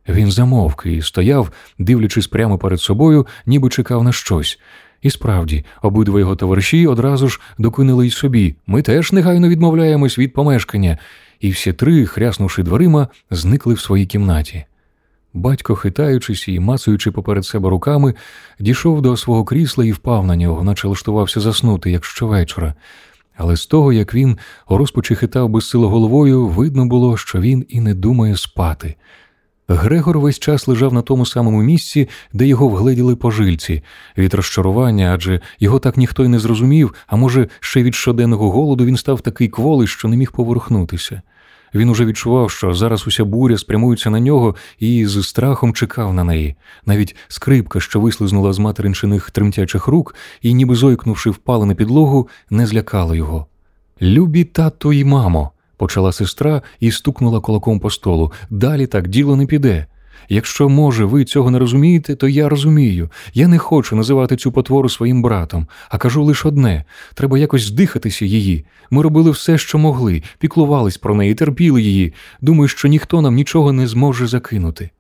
Він 0.09 0.31
замовк 0.31 0.87
і 0.87 1.03
стояв, 1.03 1.51
дивлячись 1.79 2.27
прямо 2.27 2.59
перед 2.59 2.81
собою, 2.81 3.27
ніби 3.47 3.69
чекав 3.69 4.05
на 4.05 4.13
щось. 4.13 4.59
І 5.03 5.11
справді, 5.11 5.65
обидва 5.83 6.21
його 6.21 6.37
товариші 6.37 6.87
одразу 6.87 7.29
ж 7.29 7.41
докинили 7.59 8.07
й 8.07 8.11
собі 8.11 8.55
ми 8.67 8.83
теж 8.83 9.13
негайно 9.13 9.49
відмовляємось 9.49 10.19
від 10.19 10.33
помешкання, 10.33 10.99
і 11.41 11.51
всі 11.51 11.73
три, 11.73 12.07
хряснувши 12.07 12.63
дверима, 12.63 13.09
зникли 13.31 13.75
в 13.75 13.81
своїй 13.81 14.07
кімнаті. 14.07 14.65
Батько, 15.35 15.75
хитаючись 15.75 16.49
і 16.49 16.61
мацаючи 16.61 17.11
поперед 17.11 17.47
себе 17.47 17.71
руками, 17.71 18.15
дійшов 18.61 19.03
до 19.03 19.17
свого 19.17 19.45
крісла 19.45 19.85
і 19.85 19.93
впав 19.93 20.27
на 20.27 20.37
нього, 20.37 20.65
наче 20.65 20.89
лаштувався 20.89 21.41
заснути, 21.41 21.91
як 21.91 22.05
щовечора. 22.05 22.75
Але 23.37 23.57
з 23.57 23.67
того, 23.67 23.93
як 23.93 24.15
він 24.15 24.39
у 24.69 24.77
розпачі 24.77 25.15
хитав 25.15 25.49
безсило 25.49 25.89
головою, 25.89 26.47
видно 26.47 26.87
було, 26.87 27.17
що 27.17 27.41
він 27.41 27.67
і 27.69 27.81
не 27.81 27.95
думає 27.95 28.37
спати. 28.37 28.95
Грегор 29.75 30.19
весь 30.19 30.39
час 30.39 30.69
лежав 30.69 30.93
на 30.93 31.03
тому 31.03 31.27
самому 31.27 31.63
місці, 31.63 32.09
де 32.33 32.47
його 32.47 32.69
вгледіли 32.69 33.17
пожильці, 33.17 33.83
від 34.19 34.35
розчарування, 34.35 35.13
адже 35.15 35.41
його 35.61 35.79
так 35.79 35.97
ніхто 35.97 36.25
й 36.25 36.29
не 36.29 36.39
зрозумів, 36.39 36.95
а 37.07 37.17
може, 37.17 37.49
ще 37.61 37.83
від 37.83 37.95
щоденного 37.95 38.51
голоду 38.51 38.85
він 38.85 38.97
став 38.97 39.21
такий 39.21 39.49
кволий, 39.49 39.87
що 39.87 40.09
не 40.09 40.17
міг 40.17 40.33
поворухнутися. 40.33 41.23
Він 41.75 41.89
уже 41.89 42.05
відчував, 42.05 42.51
що 42.51 42.75
зараз 42.75 43.07
уся 43.07 43.25
буря 43.25 43.59
спрямується 43.59 44.11
на 44.11 44.21
нього 44.21 44.57
і 44.79 45.07
з 45.07 45.23
страхом 45.23 45.75
чекав 45.75 46.15
на 46.15 46.25
неї. 46.25 46.57
Навіть 46.87 47.17
скрипка, 47.29 47.81
що 47.81 48.01
вислизнула 48.01 48.53
з 48.53 48.59
материнчиних 48.59 49.31
тремтячих 49.31 49.87
рук 49.87 50.15
і, 50.43 50.55
ніби 50.55 50.75
зойкнувши, 50.75 51.31
впала 51.31 51.67
на 51.67 51.75
підлогу, 51.75 52.29
не 52.51 52.67
злякала 52.67 53.17
його. 53.17 53.47
Любі 54.03 54.45
тато 54.45 54.93
і 54.93 55.05
мамо 55.05 55.52
почала 55.83 56.13
сестра 56.13 56.63
і 56.81 56.91
стукнула 56.91 57.41
кулаком 57.41 57.81
по 57.81 57.91
столу. 57.91 58.33
Далі 58.51 58.87
так 58.87 59.09
діло 59.09 59.37
не 59.37 59.47
піде. 59.47 59.87
Якщо, 60.29 60.69
може, 60.69 61.05
ви 61.05 61.25
цього 61.25 61.51
не 61.51 61.59
розумієте, 61.59 62.15
то 62.15 62.29
я 62.29 62.49
розумію. 62.49 63.11
Я 63.35 63.49
не 63.49 63.59
хочу 63.59 63.97
називати 63.97 64.37
цю 64.37 64.53
потвору 64.53 64.89
своїм 64.89 65.23
братом, 65.23 65.67
а 65.91 65.99
кажу 65.99 66.25
лише 66.25 66.49
одне 66.49 66.85
треба 67.15 67.39
якось 67.39 67.63
здихатися 67.63 68.25
її. 68.25 68.65
Ми 68.91 69.03
робили 69.03 69.31
все, 69.31 69.59
що 69.59 69.79
могли, 69.79 70.23
піклувались 70.39 70.97
про 70.97 71.15
неї, 71.15 71.35
терпіли 71.35 71.83
її. 71.83 72.13
Думаю, 72.41 72.69
що 72.69 72.89
ніхто 72.89 73.23
нам 73.23 73.35
нічого 73.35 73.73
не 73.73 73.87
зможе 73.87 74.27
закинути. 74.27 74.91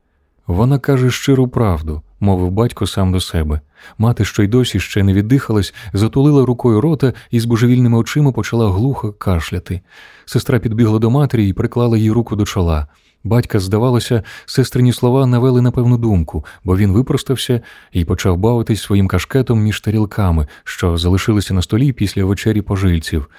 Вона 0.47 0.79
каже 0.79 1.11
щиру 1.11 1.49
правду, 1.49 2.03
мовив 2.23 2.51
батько 2.51 2.87
сам 2.87 3.13
до 3.13 3.21
себе. 3.21 3.61
Мати, 3.99 4.25
що 4.25 4.43
й 4.43 4.47
досі 4.47 4.81
ще 4.81 5.03
не 5.03 5.13
віддихалась, 5.13 5.75
затулила 5.93 6.47
рукою 6.47 6.81
рота 6.81 7.13
і 7.31 7.41
з 7.41 7.45
божевільними 7.45 7.99
очима 7.99 8.33
почала 8.33 8.71
глухо 8.71 9.13
кашляти. 9.13 9.81
Сестра 10.25 10.59
підбігла 10.59 10.99
до 10.99 11.11
матері 11.11 11.49
і 11.49 11.53
приклала 11.53 11.99
їй 11.99 12.11
руку 12.11 12.37
до 12.37 12.45
чола. 12.45 12.87
Батька, 13.25 13.61
здавалося, 13.61 14.23
сестрині 14.47 14.93
слова 14.93 15.27
навели 15.27 15.61
на 15.61 15.71
певну 15.71 15.99
думку, 15.99 16.45
бо 16.65 16.77
він 16.77 16.93
випростався 16.93 17.61
і 17.93 18.05
почав 18.05 18.37
бавитись 18.37 18.83
своїм 18.83 19.09
кашкетом 19.09 19.63
між 19.63 19.81
тарілками, 19.81 20.47
що 20.65 20.97
залишилися 20.97 21.55
на 21.55 21.63
столі 21.63 21.93
після 21.93 22.25
вечері 22.25 22.63
пожильців. 22.63 23.31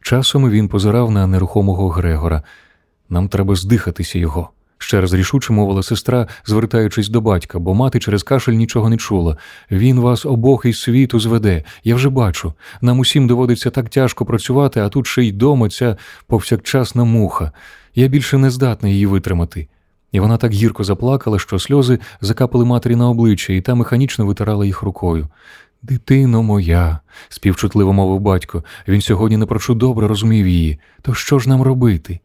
Часом 0.00 0.50
він 0.50 0.68
позирав 0.68 1.10
на 1.10 1.26
нерухомого 1.26 1.88
Грегора. 1.88 2.42
Нам 3.08 3.28
треба 3.28 3.54
здихатися 3.54 4.18
його 4.18 4.50
ще 4.82 5.00
раз 5.00 5.14
рішуче 5.14 5.52
мовила 5.52 5.82
сестра, 5.82 6.26
звертаючись 6.44 7.08
до 7.08 7.20
батька, 7.20 7.58
бо 7.58 7.74
мати 7.74 8.00
через 8.00 8.22
кашель 8.22 8.52
нічого 8.52 8.88
не 8.88 8.96
чула. 8.96 9.36
Він 9.70 10.00
вас 10.00 10.26
обох 10.26 10.64
із 10.64 10.80
світу 10.80 11.20
зведе. 11.20 11.64
Я 11.84 11.94
вже 11.94 12.08
бачу. 12.08 12.52
Нам 12.80 12.98
усім 12.98 13.26
доводиться 13.26 13.70
так 13.70 13.88
тяжко 13.88 14.24
працювати, 14.24 14.80
а 14.80 14.88
тут 14.88 15.06
ще 15.06 15.22
й 15.22 15.32
дома 15.32 15.68
ця 15.68 15.96
повсякчасна 16.26 17.04
муха. 17.04 17.52
Я 17.94 18.08
більше 18.08 18.38
не 18.38 18.50
здатна 18.50 18.88
її 18.88 19.06
витримати. 19.06 19.68
І 20.12 20.20
вона 20.20 20.36
так 20.36 20.52
гірко 20.52 20.84
заплакала, 20.84 21.38
що 21.38 21.58
сльози 21.58 21.98
закапали 22.20 22.64
матері 22.64 22.96
на 22.96 23.08
обличчя, 23.08 23.52
і 23.52 23.60
та 23.60 23.74
механічно 23.74 24.26
витирала 24.26 24.66
їх 24.66 24.82
рукою. 24.82 25.28
Дитино 25.82 26.42
моя, 26.42 26.98
співчутливо 27.28 27.92
мовив 27.92 28.20
батько, 28.20 28.64
він 28.88 29.00
сьогодні 29.00 29.36
напрочу 29.36 29.74
добре 29.74 30.08
розумів 30.08 30.48
її. 30.48 30.78
То 31.02 31.14
що 31.14 31.38
ж 31.38 31.48
нам 31.48 31.62
робити? 31.62 32.20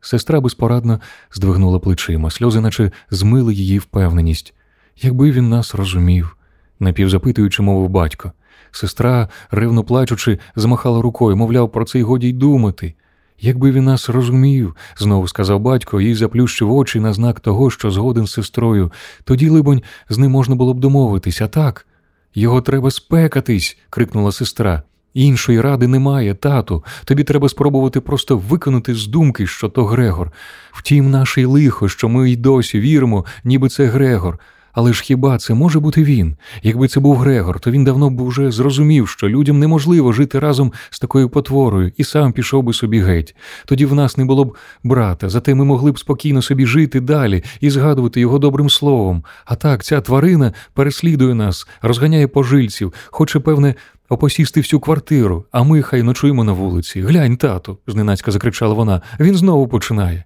Сестра 0.00 0.40
безпорадно 0.40 1.00
здвигнула 1.32 1.78
плечима, 1.78 2.30
сльози, 2.30 2.60
наче 2.60 2.92
змили 3.10 3.54
її 3.54 3.78
впевненість. 3.78 4.54
Якби 4.96 5.30
він 5.30 5.48
нас 5.48 5.74
розумів, 5.74 6.36
напівзапитуючи, 6.80 7.62
мовив 7.62 7.88
батько. 7.88 8.32
Сестра, 8.70 9.28
ревно 9.50 9.84
плачучи, 9.84 10.38
змахала 10.56 11.02
рукою, 11.02 11.36
мовляв, 11.36 11.72
про 11.72 11.84
це 11.84 11.98
й 11.98 12.02
годі 12.02 12.28
й 12.28 12.32
думати. 12.32 12.94
Якби 13.40 13.70
він 13.70 13.84
нас 13.84 14.08
розумів, 14.08 14.76
знову 14.98 15.28
сказав 15.28 15.60
батько 15.60 16.00
і 16.00 16.14
заплющив 16.14 16.72
очі 16.72 17.00
на 17.00 17.12
знак 17.12 17.40
того, 17.40 17.70
що 17.70 17.90
згоден 17.90 18.26
з 18.26 18.32
сестрою, 18.32 18.92
тоді, 19.24 19.48
либонь, 19.48 19.82
з 20.08 20.18
ним 20.18 20.30
можна 20.30 20.54
було 20.54 20.74
б 20.74 20.80
домовитись, 20.80 21.40
а 21.40 21.48
так. 21.48 21.86
Його 22.34 22.60
треба 22.60 22.90
спекатись, 22.90 23.78
крикнула 23.90 24.32
сестра. 24.32 24.82
Іншої 25.18 25.60
ради 25.60 25.86
немає, 25.86 26.34
тату. 26.34 26.84
Тобі 27.04 27.24
треба 27.24 27.48
спробувати 27.48 28.00
просто 28.00 28.36
виконати 28.36 28.94
з 28.94 29.06
думки, 29.06 29.46
що 29.46 29.68
то 29.68 29.84
Грегор. 29.84 30.32
Втім, 30.72 31.10
наше 31.10 31.46
лихо, 31.46 31.88
що 31.88 32.08
ми 32.08 32.30
й 32.30 32.36
досі 32.36 32.80
віримо, 32.80 33.24
ніби 33.44 33.68
це 33.68 33.86
Грегор. 33.86 34.38
Але 34.78 34.92
ж 34.92 35.02
хіба 35.02 35.38
це 35.38 35.54
може 35.54 35.80
бути 35.80 36.04
він? 36.04 36.36
Якби 36.62 36.88
це 36.88 37.00
був 37.00 37.16
Грегор, 37.16 37.60
то 37.60 37.70
він 37.70 37.84
давно 37.84 38.10
б 38.10 38.20
уже 38.20 38.50
зрозумів, 38.50 39.08
що 39.08 39.28
людям 39.28 39.58
неможливо 39.58 40.12
жити 40.12 40.38
разом 40.38 40.72
з 40.90 40.98
такою 40.98 41.28
потворою, 41.28 41.92
і 41.96 42.04
сам 42.04 42.32
пішов 42.32 42.62
би 42.62 42.72
собі 42.72 43.00
геть. 43.00 43.36
Тоді 43.66 43.86
в 43.86 43.94
нас 43.94 44.16
не 44.16 44.24
було 44.24 44.44
б 44.44 44.56
брата, 44.84 45.28
зате 45.28 45.54
ми 45.54 45.64
могли 45.64 45.92
б 45.92 45.98
спокійно 45.98 46.42
собі 46.42 46.66
жити 46.66 47.00
далі 47.00 47.44
і 47.60 47.70
згадувати 47.70 48.20
його 48.20 48.38
добрим 48.38 48.70
словом. 48.70 49.24
А 49.44 49.54
так, 49.54 49.84
ця 49.84 50.00
тварина 50.00 50.52
переслідує 50.74 51.34
нас, 51.34 51.68
розганяє 51.82 52.28
пожильців, 52.28 52.92
хоче, 53.06 53.40
певне, 53.40 53.74
опосісти 54.08 54.60
всю 54.60 54.80
квартиру, 54.80 55.44
а 55.52 55.62
ми 55.62 55.82
хай 55.82 56.02
ночуємо 56.02 56.44
на 56.44 56.52
вулиці. 56.52 57.00
Глянь, 57.00 57.36
тату, 57.36 57.78
зненацька 57.86 58.30
закричала 58.30 58.74
вона. 58.74 59.02
Він 59.20 59.34
знову 59.34 59.68
починає. 59.68 60.24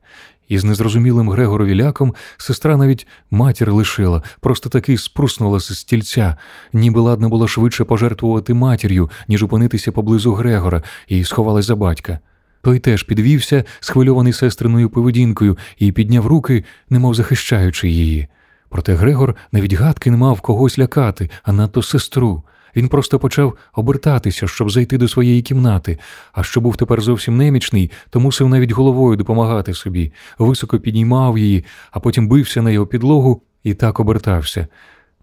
І 0.48 0.58
з 0.58 0.64
незрозумілим 0.64 1.30
Грегорові 1.30 1.74
ляком 1.74 2.14
сестра 2.36 2.76
навіть 2.76 3.06
матір 3.30 3.72
лишила, 3.72 4.22
просто 4.40 4.68
таки 4.68 4.98
спруснула 4.98 5.60
з 5.60 5.78
стільця, 5.78 6.36
ніби 6.72 7.00
ладна 7.00 7.28
була 7.28 7.48
швидше 7.48 7.84
пожертвувати 7.84 8.54
матір'ю, 8.54 9.10
ніж 9.28 9.42
опинитися 9.42 9.92
поблизу 9.92 10.32
Грегора, 10.32 10.82
і 11.08 11.24
сховалась 11.24 11.66
за 11.66 11.76
батька. 11.76 12.18
Той 12.62 12.78
теж 12.78 13.02
підвівся, 13.02 13.64
схвильований 13.80 14.32
сестриною 14.32 14.90
поведінкою, 14.90 15.58
і 15.78 15.92
підняв 15.92 16.26
руки, 16.26 16.64
немов 16.90 17.14
захищаючи 17.14 17.88
її. 17.88 18.28
Проте 18.68 18.94
Грегор 18.94 19.36
навіть 19.52 19.72
гадки 19.72 20.10
не 20.10 20.16
мав 20.16 20.40
когось 20.40 20.78
лякати, 20.78 21.30
а 21.42 21.52
надто 21.52 21.82
сестру. 21.82 22.42
Він 22.76 22.88
просто 22.88 23.18
почав 23.18 23.56
обертатися, 23.74 24.48
щоб 24.48 24.70
зайти 24.70 24.98
до 24.98 25.08
своєї 25.08 25.42
кімнати, 25.42 25.98
а 26.32 26.42
що 26.42 26.60
був 26.60 26.76
тепер 26.76 27.00
зовсім 27.00 27.36
немічний, 27.36 27.90
то 28.10 28.20
мусив 28.20 28.48
навіть 28.48 28.70
головою 28.70 29.16
допомагати 29.16 29.74
собі, 29.74 30.12
високо 30.38 30.78
піднімав 30.78 31.38
її, 31.38 31.64
а 31.90 32.00
потім 32.00 32.28
бився 32.28 32.62
на 32.62 32.70
його 32.70 32.86
підлогу 32.86 33.42
і 33.64 33.74
так 33.74 34.00
обертався. 34.00 34.66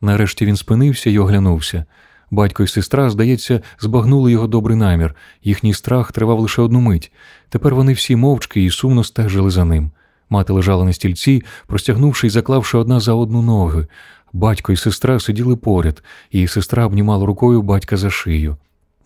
Нарешті 0.02 0.46
він 0.46 0.56
спинився 0.56 1.10
і 1.10 1.20
оглянувся. 1.20 1.86
Батько 2.32 2.64
і 2.64 2.68
сестра, 2.68 3.10
здається, 3.10 3.62
збагнули 3.80 4.32
його 4.32 4.48
добрий 4.48 4.78
намір. 4.78 5.16
Їхній 5.44 5.74
страх 5.74 6.12
тривав 6.12 6.40
лише 6.40 6.62
одну 6.62 6.80
мить. 6.80 7.12
Тепер 7.50 7.76
вони 7.76 7.94
всі 7.94 8.16
мовчки 8.16 8.64
і 8.64 8.70
сумно 8.70 9.04
стежили 9.04 9.50
за 9.50 9.66
ним. 9.66 9.92
Мати 10.30 10.54
лежала 10.54 10.86
на 10.86 10.94
стільці, 10.94 11.44
простягнувши 11.68 12.28
і 12.28 12.30
заклавши 12.30 12.78
одна 12.78 13.00
за 13.00 13.14
одну 13.14 13.42
ноги. 13.42 13.88
Батько 14.34 14.72
і 14.72 14.78
сестра 14.78 15.20
сиділи 15.20 15.56
поряд, 15.56 16.04
і 16.32 16.48
сестра 16.48 16.86
обнімала 16.86 17.26
рукою 17.26 17.62
батька 17.62 17.98
за 17.98 18.10
шию. 18.10 18.58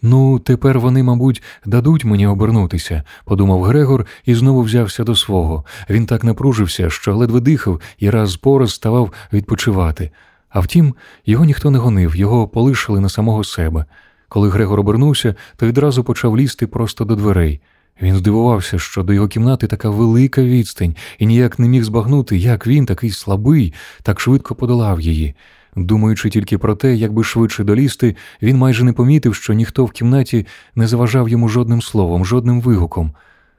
Ну, 0.05 0.39
тепер 0.39 0.79
вони, 0.79 1.03
мабуть, 1.03 1.43
дадуть 1.65 2.05
мені 2.05 2.27
обернутися, 2.27 3.03
подумав 3.25 3.63
Грегор 3.63 4.05
і 4.25 4.35
знову 4.35 4.61
взявся 4.61 5.03
до 5.03 5.15
свого. 5.15 5.65
Він 5.89 6.05
так 6.05 6.23
напружився, 6.23 6.89
що 6.89 7.15
ледве 7.15 7.39
дихав 7.39 7.81
і 7.99 8.09
раз 8.09 8.35
по 8.35 8.59
раз 8.59 8.73
ставав 8.73 9.11
відпочивати. 9.33 10.11
А 10.49 10.59
втім, 10.59 10.95
його 11.25 11.45
ніхто 11.45 11.71
не 11.71 11.77
гонив, 11.79 12.15
його 12.15 12.47
полишили 12.47 12.99
на 12.99 13.09
самого 13.09 13.43
себе. 13.43 13.85
Коли 14.29 14.49
Грегор 14.49 14.79
обернувся, 14.79 15.35
то 15.55 15.67
відразу 15.67 16.03
почав 16.03 16.37
лізти 16.37 16.67
просто 16.67 17.05
до 17.05 17.15
дверей. 17.15 17.61
Він 18.01 18.15
здивувався, 18.15 18.79
що 18.79 19.03
до 19.03 19.13
його 19.13 19.27
кімнати 19.27 19.67
така 19.67 19.89
велика 19.89 20.43
відстань, 20.43 20.95
і 21.19 21.25
ніяк 21.25 21.59
не 21.59 21.67
міг 21.67 21.83
збагнути, 21.83 22.37
як 22.37 22.67
він, 22.67 22.85
такий 22.85 23.09
слабий, 23.09 23.73
так 24.03 24.19
швидко 24.19 24.55
подолав 24.55 25.01
її. 25.01 25.35
Думаючи 25.75 26.29
тільки 26.29 26.57
про 26.57 26.75
те, 26.75 26.95
як 26.95 27.13
би 27.13 27.23
швидше 27.23 27.63
долізти, 27.63 28.15
він 28.41 28.57
майже 28.57 28.83
не 28.83 28.93
помітив, 28.93 29.35
що 29.35 29.53
ніхто 29.53 29.85
в 29.85 29.91
кімнаті 29.91 30.45
не 30.75 30.87
заважав 30.87 31.29
йому 31.29 31.49
жодним 31.49 31.81
словом, 31.81 32.25
жодним 32.25 32.61
вигуком. 32.61 33.11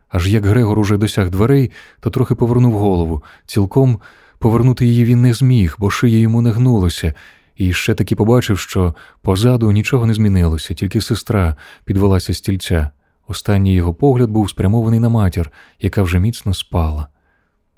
Аж 0.09 0.29
як 0.29 0.47
Грегор 0.47 0.79
уже 0.79 0.97
досяг 0.97 1.31
дверей, 1.31 1.71
то 2.01 2.11
трохи 2.11 2.35
повернув 2.35 2.73
голову. 2.73 3.23
Цілком 3.47 4.01
повернути 4.39 4.87
її 4.87 5.05
він 5.05 5.23
не 5.23 5.35
зміг, 5.35 5.77
бо 5.79 5.91
шия 5.91 6.19
йому 6.19 6.43
не 6.43 6.51
гнулося, 6.51 7.15
і 7.57 7.73
ще 7.73 7.95
таки 7.95 8.17
побачив, 8.17 8.59
що 8.59 8.95
позаду 9.23 9.73
нічого 9.73 10.07
не 10.07 10.15
змінилося, 10.15 10.75
тільки 10.75 11.01
сестра 11.01 11.57
підвелася 11.85 12.35
стільця. 12.35 12.91
Останній 13.29 13.75
його 13.75 13.95
погляд 13.95 14.31
був 14.31 14.51
спрямований 14.51 15.01
на 15.01 15.09
матір, 15.09 15.51
яка 15.81 16.03
вже 16.03 16.19
міцно 16.19 16.55
спала. 16.55 17.09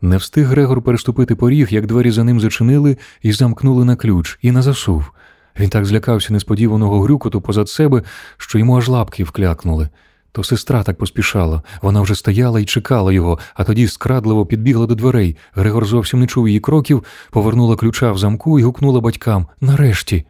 Не 0.00 0.16
встиг 0.16 0.46
Грегор 0.46 0.82
переступити 0.82 1.34
поріг, 1.34 1.68
як 1.70 1.86
двері 1.86 2.10
за 2.10 2.24
ним 2.24 2.40
зачинили 2.40 2.96
і 3.22 3.32
замкнули 3.32 3.84
на 3.84 3.96
ключ, 3.96 4.38
і 4.42 4.52
на 4.52 4.62
засув. 4.62 5.12
Він 5.60 5.70
так 5.70 5.86
злякався 5.86 6.32
несподіваного 6.32 7.00
грюкоту 7.00 7.40
позад 7.40 7.68
себе, 7.68 8.02
що 8.36 8.58
йому 8.58 8.78
аж 8.78 8.88
лапки 8.88 9.24
вклякнули. 9.24 9.88
То 10.32 10.44
сестра 10.44 10.82
так 10.82 10.98
поспішала, 10.98 11.62
вона 11.82 12.00
вже 12.00 12.14
стояла 12.14 12.60
і 12.60 12.64
чекала 12.64 13.12
його, 13.12 13.38
а 13.54 13.64
тоді 13.64 13.88
скрадливо 13.88 14.46
підбігла 14.46 14.86
до 14.86 14.94
дверей. 14.94 15.36
Грегор 15.54 15.86
зовсім 15.86 16.20
не 16.20 16.26
чув 16.26 16.48
її 16.48 16.60
кроків, 16.60 17.04
повернула 17.30 17.76
ключа 17.76 18.12
в 18.12 18.18
замку 18.18 18.58
і 18.58 18.62
гукнула 18.62 19.00
батькам 19.00 19.46
Нарешті. 19.60 20.26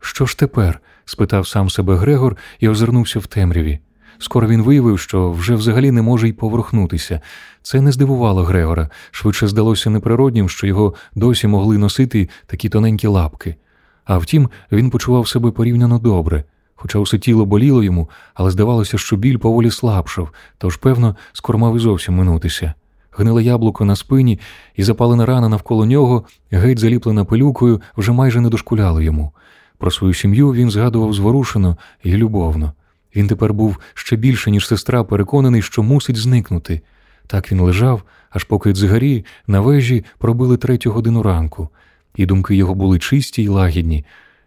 Що 0.00 0.26
ж 0.26 0.38
тепер? 0.38 0.80
спитав 1.04 1.46
сам 1.46 1.70
себе 1.70 1.96
Грегор 1.96 2.36
і 2.60 2.68
озирнувся 2.68 3.18
в 3.18 3.26
темряві. 3.26 3.78
Скоро 4.18 4.48
він 4.48 4.62
виявив, 4.62 4.98
що 4.98 5.30
вже 5.32 5.54
взагалі 5.54 5.90
не 5.90 6.02
може 6.02 6.28
й 6.28 6.32
поворухнутися. 6.32 7.20
Це 7.62 7.80
не 7.80 7.92
здивувало 7.92 8.42
Грегора, 8.42 8.88
швидше 9.10 9.48
здалося 9.48 9.90
неприроднім, 9.90 10.48
що 10.48 10.66
його 10.66 10.94
досі 11.14 11.46
могли 11.46 11.78
носити 11.78 12.28
такі 12.46 12.68
тоненькі 12.68 13.06
лапки. 13.06 13.56
А 14.04 14.18
втім, 14.18 14.48
він 14.72 14.90
почував 14.90 15.28
себе 15.28 15.50
порівняно 15.50 15.98
добре, 15.98 16.44
хоча 16.74 16.98
усе 16.98 17.18
тіло 17.18 17.46
боліло 17.46 17.82
йому, 17.82 18.08
але 18.34 18.50
здавалося, 18.50 18.98
що 18.98 19.16
біль 19.16 19.36
поволі 19.36 19.70
слабшав, 19.70 20.30
тож, 20.58 20.76
певно, 20.76 21.16
скоро 21.32 21.58
мав 21.58 21.76
і 21.76 21.78
зовсім 21.78 22.14
минутися. 22.14 22.74
Гниле 23.12 23.42
яблуко 23.42 23.84
на 23.84 23.96
спині 23.96 24.40
і 24.76 24.82
запалена 24.82 25.26
рана 25.26 25.48
навколо 25.48 25.86
нього, 25.86 26.24
геть 26.50 26.78
заліплена 26.78 27.24
пилюкою, 27.24 27.80
вже 27.96 28.12
майже 28.12 28.40
не 28.40 28.48
дошкуляло 28.48 29.00
йому. 29.00 29.32
Про 29.78 29.90
свою 29.90 30.14
сім'ю 30.14 30.52
він 30.52 30.70
згадував 30.70 31.14
зворушено 31.14 31.76
і 32.02 32.16
любовно. 32.16 32.72
Він 33.16 33.26
тепер 33.26 33.54
був 33.54 33.78
ще 33.94 34.16
більше, 34.16 34.50
ніж 34.50 34.66
сестра, 34.66 35.04
переконаний, 35.04 35.62
що 35.62 35.82
мусить 35.82 36.16
зникнути. 36.16 36.80
Так 37.26 37.52
він 37.52 37.60
лежав, 37.60 38.02
аж 38.30 38.44
поки 38.44 38.72
дзигарі 38.72 39.24
на 39.46 39.60
вежі 39.60 40.04
пробили 40.18 40.56
третю 40.56 40.90
годину 40.90 41.22
ранку, 41.22 41.68
і 42.16 42.26
думки 42.26 42.56
його 42.56 42.74
були 42.74 42.98
чисті 42.98 43.42
й 43.42 43.48
лагідні. 43.48 44.04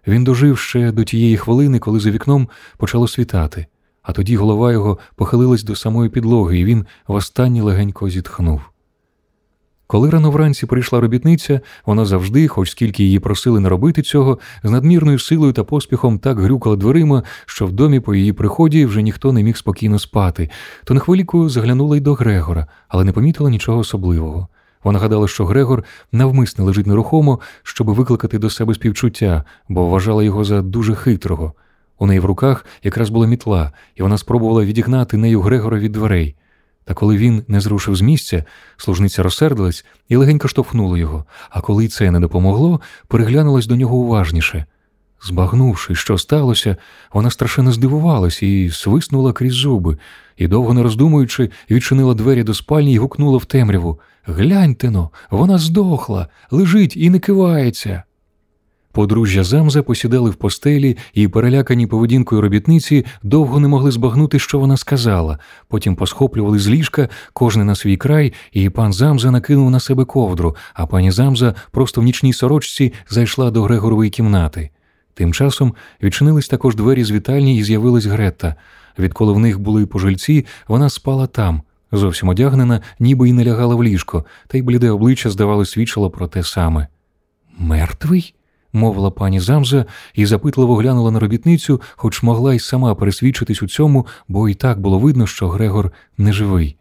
Він 0.07 0.23
дожив 0.23 0.57
ще 0.57 0.91
до 0.91 1.03
тієї 1.03 1.37
хвилини, 1.37 1.79
коли 1.79 1.99
за 1.99 2.11
вікном 2.11 2.47
почало 2.77 3.07
світати, 3.07 3.65
а 4.01 4.11
тоді 4.11 4.35
голова 4.35 4.71
його 4.71 4.97
похилилась 5.15 5.63
до 5.63 5.75
самої 5.75 6.09
підлоги, 6.09 6.59
і 6.59 6.65
він 6.65 6.85
востаннє 7.07 7.61
легенько 7.61 8.09
зітхнув. 8.09 8.61
Коли 9.87 10.09
рано 10.09 10.31
вранці 10.31 10.65
прийшла 10.65 10.99
робітниця, 10.99 11.61
вона 11.85 12.05
завжди, 12.05 12.47
хоч 12.47 12.71
скільки 12.71 13.03
її 13.03 13.19
просили 13.19 13.59
не 13.59 13.69
робити 13.69 14.01
цього, 14.01 14.39
з 14.63 14.71
надмірною 14.71 15.19
силою 15.19 15.53
та 15.53 15.63
поспіхом 15.63 16.19
так 16.19 16.39
грюкала 16.39 16.75
дверима, 16.75 17.23
що 17.45 17.65
в 17.65 17.71
домі 17.71 17.99
по 17.99 18.15
її 18.15 18.33
приході 18.33 18.85
вже 18.85 19.01
ніхто 19.01 19.31
не 19.31 19.43
міг 19.43 19.57
спокійно 19.57 19.99
спати, 19.99 20.49
то 20.83 20.93
на 20.93 20.99
хвиліку 20.99 21.49
заглянула 21.49 21.97
й 21.97 21.99
до 21.99 22.13
Грегора, 22.13 22.67
але 22.87 23.03
не 23.03 23.11
помітила 23.11 23.49
нічого 23.49 23.79
особливого. 23.79 24.47
Вона 24.83 24.99
гадала, 24.99 25.27
що 25.27 25.45
Грегор 25.45 25.83
навмисне 26.11 26.65
лежить 26.65 26.87
нерухомо, 26.87 27.39
щоб 27.63 27.89
викликати 27.89 28.39
до 28.39 28.49
себе 28.49 28.73
співчуття, 28.73 29.43
бо 29.69 29.85
вважала 29.85 30.23
його 30.23 30.43
за 30.43 30.61
дуже 30.61 30.95
хитрого. 30.95 31.53
У 31.99 32.07
неї 32.07 32.19
в 32.19 32.25
руках 32.25 32.65
якраз 32.83 33.09
була 33.09 33.27
мітла, 33.27 33.71
і 33.95 34.03
вона 34.03 34.17
спробувала 34.17 34.65
відігнати 34.65 35.17
нею 35.17 35.41
Грегора 35.41 35.79
від 35.79 35.91
дверей. 35.91 36.35
Та 36.87 36.93
коли 36.93 37.17
він 37.17 37.43
не 37.47 37.61
зрушив 37.61 37.95
з 37.95 38.01
місця, 38.01 38.43
служниця 38.77 39.23
розсердилась 39.23 39.85
і 40.09 40.15
легенько 40.15 40.47
штовхнула 40.47 40.97
його, 40.97 41.25
а 41.49 41.61
коли 41.61 41.87
це 41.87 42.11
не 42.11 42.19
допомогло, 42.19 42.81
переглянулась 43.07 43.67
до 43.67 43.75
нього 43.75 43.97
уважніше. 43.97 44.65
Збагнувши, 45.23 45.95
що 45.95 46.17
сталося, 46.17 46.77
вона 47.13 47.31
страшенно 47.31 47.71
здивувалась 47.71 48.43
і 48.43 48.69
свиснула 48.69 49.33
крізь 49.33 49.53
зуби, 49.53 49.97
і, 50.37 50.47
довго 50.47 50.73
не 50.73 50.83
роздумуючи, 50.83 51.49
відчинила 51.71 52.13
двері 52.13 52.43
до 52.43 52.53
спальні 52.53 52.93
і 52.93 52.97
гукнула 52.97 53.37
в 53.37 53.45
темряву 53.45 53.99
Гляньте 54.25 54.91
но, 54.91 55.09
вона 55.29 55.57
здохла, 55.57 56.27
лежить 56.51 56.97
і 56.97 57.09
не 57.09 57.19
кивається. 57.19 58.03
Подружжя 58.97 59.43
Замза 59.43 59.83
посідали 59.83 60.29
в 60.29 60.35
постелі 60.35 60.97
і, 61.13 61.27
перелякані 61.27 61.87
поведінкою 61.87 62.41
робітниці, 62.41 63.05
довго 63.23 63.59
не 63.59 63.67
могли 63.67 63.91
збагнути, 63.91 64.39
що 64.39 64.59
вона 64.59 64.77
сказала. 64.77 65.39
Потім 65.67 65.95
посхоплювали 65.95 66.59
з 66.59 66.67
ліжка, 66.67 67.09
кожне 67.33 67.63
на 67.63 67.75
свій 67.75 67.97
край, 67.97 68.33
і 68.51 68.69
пан 68.69 68.93
Замза 68.93 69.31
накинув 69.31 69.71
на 69.71 69.79
себе 69.79 70.05
ковдру, 70.05 70.55
а 70.73 70.85
пані 70.85 71.11
Замза 71.11 71.55
просто 71.71 72.01
в 72.01 72.03
нічній 72.03 72.33
сорочці 72.33 72.93
зайшла 73.09 73.51
до 73.51 73.63
Грегорової 73.63 74.09
кімнати. 74.09 74.69
Тим 75.13 75.33
часом 75.33 75.73
відчинились 76.03 76.47
також 76.47 76.75
двері 76.75 77.03
з 77.03 77.11
вітальні 77.11 77.57
і 77.57 77.63
з'явилась 77.63 78.05
Гретта. 78.05 78.55
Відколи 78.99 79.33
в 79.33 79.39
них 79.39 79.59
були 79.59 79.85
пожильці, 79.85 80.45
вона 80.67 80.89
спала 80.89 81.27
там, 81.27 81.61
зовсім 81.91 82.29
одягнена, 82.29 82.81
ніби 82.99 83.29
й 83.29 83.33
не 83.33 83.45
лягала 83.45 83.75
в 83.75 83.83
ліжко, 83.83 84.25
та 84.47 84.57
й 84.57 84.61
бліде 84.61 84.91
обличчя, 84.91 85.29
здавалось, 85.29 85.71
свідчило 85.71 86.09
про 86.09 86.27
те 86.27 86.43
саме. 86.43 86.87
Мертвий? 87.57 88.33
Мовила 88.73 89.11
пані 89.11 89.39
Замза 89.39 89.85
і 90.13 90.25
запитливо 90.25 90.75
глянула 90.75 91.11
на 91.11 91.19
робітницю, 91.19 91.81
хоч 91.95 92.23
могла 92.23 92.53
й 92.53 92.59
сама 92.59 92.95
пересвідчитись 92.95 93.63
у 93.63 93.67
цьому, 93.67 94.07
бо 94.27 94.49
і 94.49 94.53
так 94.53 94.79
було 94.79 94.99
видно, 94.99 95.27
що 95.27 95.49
Грегор 95.49 95.91
не 96.17 96.33
живий. 96.33 96.75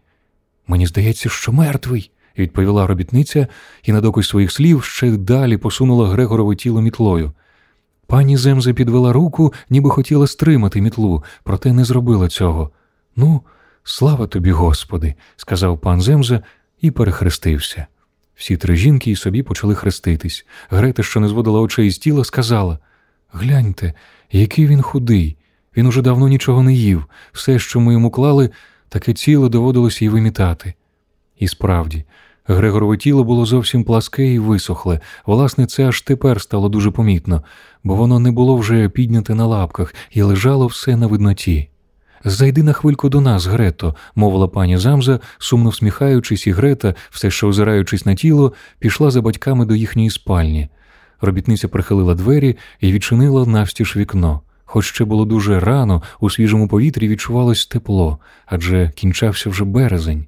Мені 0.66 0.86
здається, 0.86 1.28
що 1.28 1.52
мертвий, 1.52 2.10
відповіла 2.38 2.86
робітниця 2.86 3.46
і 3.82 3.92
на 3.92 4.00
доказ 4.00 4.28
своїх 4.28 4.52
слів 4.52 4.84
ще 4.84 5.10
далі 5.10 5.56
посунула 5.56 6.08
Грегорове 6.08 6.56
тіло 6.56 6.80
мітлою. 6.80 7.32
Пані 8.06 8.36
Земза 8.36 8.72
підвела 8.72 9.12
руку, 9.12 9.52
ніби 9.70 9.90
хотіла 9.90 10.26
стримати 10.26 10.80
мітлу, 10.80 11.24
проте 11.44 11.72
не 11.72 11.84
зробила 11.84 12.28
цього. 12.28 12.70
Ну, 13.16 13.42
слава 13.84 14.26
тобі, 14.26 14.50
Господи, 14.50 15.14
сказав 15.36 15.78
пан 15.78 16.00
Земза 16.00 16.42
і 16.80 16.90
перехрестився. 16.90 17.86
Всі 18.36 18.56
три 18.56 18.76
жінки 18.76 19.10
і 19.10 19.16
собі 19.16 19.42
почали 19.42 19.74
хреститись. 19.74 20.46
Грета, 20.70 21.02
що 21.02 21.20
не 21.20 21.28
зводила 21.28 21.60
очей 21.60 21.90
з 21.90 21.98
тіла, 21.98 22.24
сказала 22.24 22.78
Гляньте, 23.32 23.92
який 24.32 24.66
він 24.66 24.82
худий. 24.82 25.36
Він 25.76 25.86
уже 25.86 26.02
давно 26.02 26.28
нічого 26.28 26.62
не 26.62 26.74
їв. 26.74 27.04
Все, 27.32 27.58
що 27.58 27.80
ми 27.80 27.92
йому 27.92 28.10
клали, 28.10 28.50
таке 28.88 29.12
ціле 29.12 29.48
доводилось 29.48 30.02
їй 30.02 30.08
вимітати. 30.08 30.74
І 31.38 31.48
справді, 31.48 32.04
Грегорове 32.46 32.96
тіло 32.96 33.24
було 33.24 33.46
зовсім 33.46 33.84
пласке 33.84 34.26
і 34.26 34.38
висохле. 34.38 35.00
Власне, 35.26 35.66
це 35.66 35.88
аж 35.88 36.00
тепер 36.00 36.40
стало 36.40 36.68
дуже 36.68 36.90
помітно, 36.90 37.44
бо 37.84 37.94
воно 37.94 38.18
не 38.18 38.30
було 38.30 38.56
вже 38.56 38.88
підняте 38.88 39.34
на 39.34 39.46
лапках 39.46 39.94
і 40.10 40.22
лежало 40.22 40.66
все 40.66 40.96
на 40.96 41.06
видноті. 41.06 41.68
Зайди 42.28 42.62
на 42.62 42.72
хвильку 42.72 43.08
до 43.08 43.20
нас, 43.20 43.46
Грето, 43.46 43.94
мовила 44.14 44.48
пані 44.48 44.78
Замза, 44.78 45.20
сумно 45.38 45.70
всміхаючись, 45.70 46.46
і 46.46 46.50
Грета, 46.50 46.94
все 47.10 47.30
ще 47.30 47.46
озираючись 47.46 48.06
на 48.06 48.14
тіло, 48.14 48.52
пішла 48.78 49.10
за 49.10 49.22
батьками 49.22 49.64
до 49.64 49.74
їхньої 49.74 50.10
спальні. 50.10 50.68
Робітниця 51.20 51.68
прихилила 51.68 52.14
двері 52.14 52.56
і 52.80 52.92
відчинила 52.92 53.46
навстіж 53.46 53.96
вікно. 53.96 54.40
Хоч 54.64 54.86
ще 54.86 55.04
було 55.04 55.24
дуже 55.24 55.60
рано, 55.60 56.02
у 56.20 56.30
свіжому 56.30 56.68
повітрі 56.68 57.08
відчувалось 57.08 57.66
тепло, 57.66 58.18
адже 58.46 58.92
кінчався 58.94 59.50
вже 59.50 59.64
березень. 59.64 60.26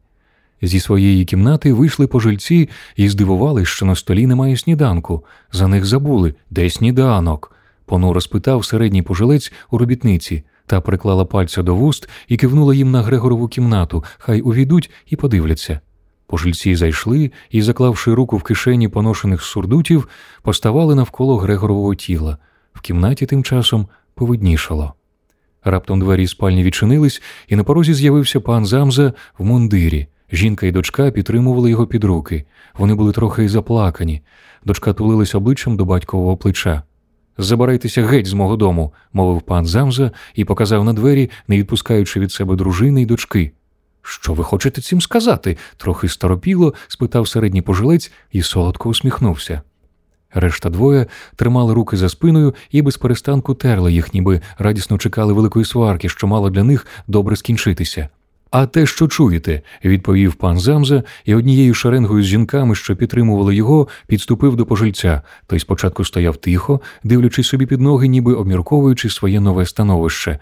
Зі 0.62 0.80
своєї 0.80 1.24
кімнати 1.24 1.72
вийшли 1.72 2.06
пожильці 2.06 2.68
і 2.96 3.08
здивувались, 3.08 3.68
що 3.68 3.87
на 3.87 3.94
столі 3.94 4.26
немає 4.26 4.56
сніданку. 4.56 5.24
За 5.52 5.68
них 5.68 5.84
забули, 5.84 6.34
де 6.50 6.70
сніданок. 6.70 7.52
Понуро 7.87 8.20
спитав 8.20 8.64
середній 8.64 9.02
пожилець 9.02 9.52
у 9.70 9.78
робітниці 9.78 10.44
та 10.68 10.81
приклала 10.81 11.24
пальця 11.24 11.62
до 11.62 11.74
вуст 11.74 12.09
і 12.28 12.37
кивнула 12.37 12.74
їм 12.74 12.90
на 12.90 13.02
Грегорову 13.02 13.48
кімнату, 13.48 14.04
хай 14.18 14.40
увійдуть 14.40 14.90
і 15.07 15.16
подивляться. 15.16 15.81
Пожильці 16.26 16.76
зайшли 16.76 17.31
і, 17.50 17.62
заклавши 17.62 18.14
руку 18.14 18.37
в 18.37 18.42
кишені 18.42 18.88
поношених 18.88 19.42
сурдутів, 19.42 20.09
поставали 20.42 20.94
навколо 20.94 21.37
Грегорового 21.37 21.94
тіла. 21.94 22.38
В 22.72 22.81
кімнаті 22.81 23.26
тим 23.26 23.44
часом 23.44 23.87
повиднішало. 24.14 24.94
Раптом 25.64 26.00
двері 26.00 26.26
спальні 26.26 26.64
відчинились, 26.64 27.22
і 27.48 27.57
на 27.57 27.64
порозі 27.64 27.94
з'явився 27.94 28.40
пан 28.40 28.66
Замза 28.66 29.12
в 29.38 29.44
мундирі. 29.44 30.07
Жінка 30.33 30.66
і 30.66 30.72
дочка 30.72 31.11
підтримували 31.11 31.70
його 31.70 31.87
під 31.87 32.04
руки. 32.04 32.44
Вони 32.78 32.94
були 32.94 33.12
трохи 33.12 33.48
заплакані. 33.48 34.22
Дочка 34.64 34.92
тулилась 34.92 35.35
обличчям 35.35 35.76
до 35.76 35.85
батькового 35.85 36.37
плеча. 36.37 36.83
Забирайтеся 37.38 38.07
геть 38.07 38.27
з 38.27 38.33
мого 38.33 38.57
дому, 38.57 38.92
мовив 39.12 39.42
пан 39.42 39.66
Замза 39.66 40.11
і 40.35 40.44
показав 40.44 40.85
на 40.85 40.92
двері, 40.92 41.31
не 41.48 41.59
відпускаючи 41.59 42.20
від 42.20 42.33
себе 42.33 42.57
дружини 42.57 43.03
й 43.03 43.07
дочки. 43.07 43.53
Що 44.03 44.33
ви 44.35 44.44
хочете 44.44 44.81
цим 44.81 45.01
сказати? 45.01 45.57
трохи 45.77 46.09
старопіло, 46.09 46.74
спитав 46.88 47.29
середній 47.29 47.62
пожилець 47.62 48.12
і 48.33 48.42
солодко 48.42 48.88
усміхнувся. 48.88 49.62
Решта 50.35 50.70
двоє 50.70 51.07
тримали 51.37 51.74
руки 51.74 51.96
за 51.96 52.09
спиною 52.09 52.55
і 52.70 52.83
без 52.83 52.96
перестанку 52.96 53.55
терли 53.55 53.92
їх, 53.92 54.14
ніби 54.14 54.40
радісно 54.59 54.98
чекали 54.98 55.33
великої 55.33 55.64
сварки, 55.64 56.09
що 56.09 56.27
мало 56.27 56.51
для 56.51 56.64
них 56.64 56.87
добре 57.07 57.37
скінчитися. 57.37 58.09
А 58.50 58.66
те, 58.66 58.87
що 58.87 59.08
чуєте, 59.08 59.62
відповів 59.84 60.34
пан 60.34 60.58
Замза, 60.58 61.02
і 61.24 61.34
однією 61.34 61.74
шеренгою 61.74 62.22
з 62.22 62.26
жінками, 62.26 62.74
що 62.74 62.96
підтримували 62.96 63.54
його, 63.54 63.88
підступив 64.06 64.56
до 64.56 64.66
пожильця. 64.66 65.22
Той 65.46 65.58
спочатку 65.58 66.04
стояв 66.04 66.37
тихо, 66.37 66.80
дивлячись 67.04 67.48
собі 67.48 67.66
під 67.66 67.80
ноги, 67.80 68.08
ніби 68.08 68.34
обмірковуючи 68.34 69.11
своє 69.11 69.40
нове 69.40 69.66
становище. 69.66 70.38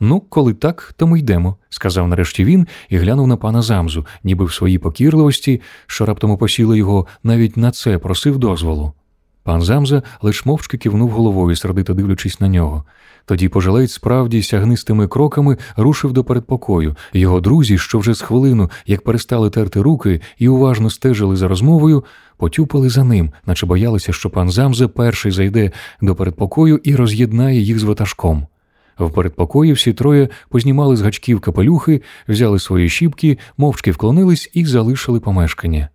Ну, 0.00 0.20
коли 0.20 0.54
так, 0.54 0.94
то 0.96 1.06
ми 1.06 1.18
йдемо, 1.18 1.56
сказав 1.68 2.08
нарешті 2.08 2.44
він 2.44 2.66
і 2.88 2.96
глянув 2.96 3.26
на 3.26 3.36
пана 3.36 3.62
Замзу, 3.62 4.06
ніби 4.24 4.44
в 4.44 4.52
своїй 4.52 4.78
покірливості, 4.78 5.60
що 5.86 6.06
раптом 6.06 6.30
опосіло 6.30 6.76
його, 6.76 7.06
навіть 7.22 7.56
на 7.56 7.70
це 7.70 7.98
просив 7.98 8.38
дозволу. 8.38 8.92
Пан 9.42 9.62
Замза 9.62 10.02
лиш 10.22 10.46
мовчки 10.46 10.78
кивнув 10.78 11.10
головою, 11.10 11.56
сердито 11.56 11.94
дивлячись 11.94 12.40
на 12.40 12.48
нього. 12.48 12.84
Тоді 13.24 13.48
пожилець 13.48 13.92
справді 13.92 14.42
сягнистими 14.42 15.08
кроками 15.08 15.56
рушив 15.76 16.12
до 16.12 16.24
передпокою. 16.24 16.96
Його 17.12 17.40
друзі, 17.40 17.78
що 17.78 17.98
вже 17.98 18.14
з 18.14 18.20
хвилину, 18.20 18.70
як 18.86 19.04
перестали 19.04 19.50
терти 19.50 19.82
руки 19.82 20.20
і 20.38 20.48
уважно 20.48 20.90
стежили 20.90 21.36
за 21.36 21.48
розмовою, 21.48 22.04
потюпали 22.36 22.88
за 22.88 23.04
ним, 23.04 23.30
наче 23.46 23.66
боялися, 23.66 24.12
що 24.12 24.30
пан 24.30 24.50
Замза 24.50 24.88
перший 24.88 25.32
зайде 25.32 25.70
до 26.00 26.14
передпокою 26.14 26.80
і 26.84 26.96
роз'єднає 26.96 27.60
їх 27.60 27.78
з 27.78 27.82
ватажком. 27.82 28.46
В 28.98 29.10
передпокої 29.10 29.72
всі 29.72 29.92
троє 29.92 30.28
познімали 30.48 30.96
з 30.96 31.00
гачків 31.00 31.40
капелюхи, 31.40 32.02
взяли 32.28 32.58
свої 32.58 32.88
щіпки, 32.88 33.38
мовчки 33.56 33.90
вклонились 33.90 34.50
і 34.54 34.64
залишили 34.64 35.20
помешкання. 35.20 35.88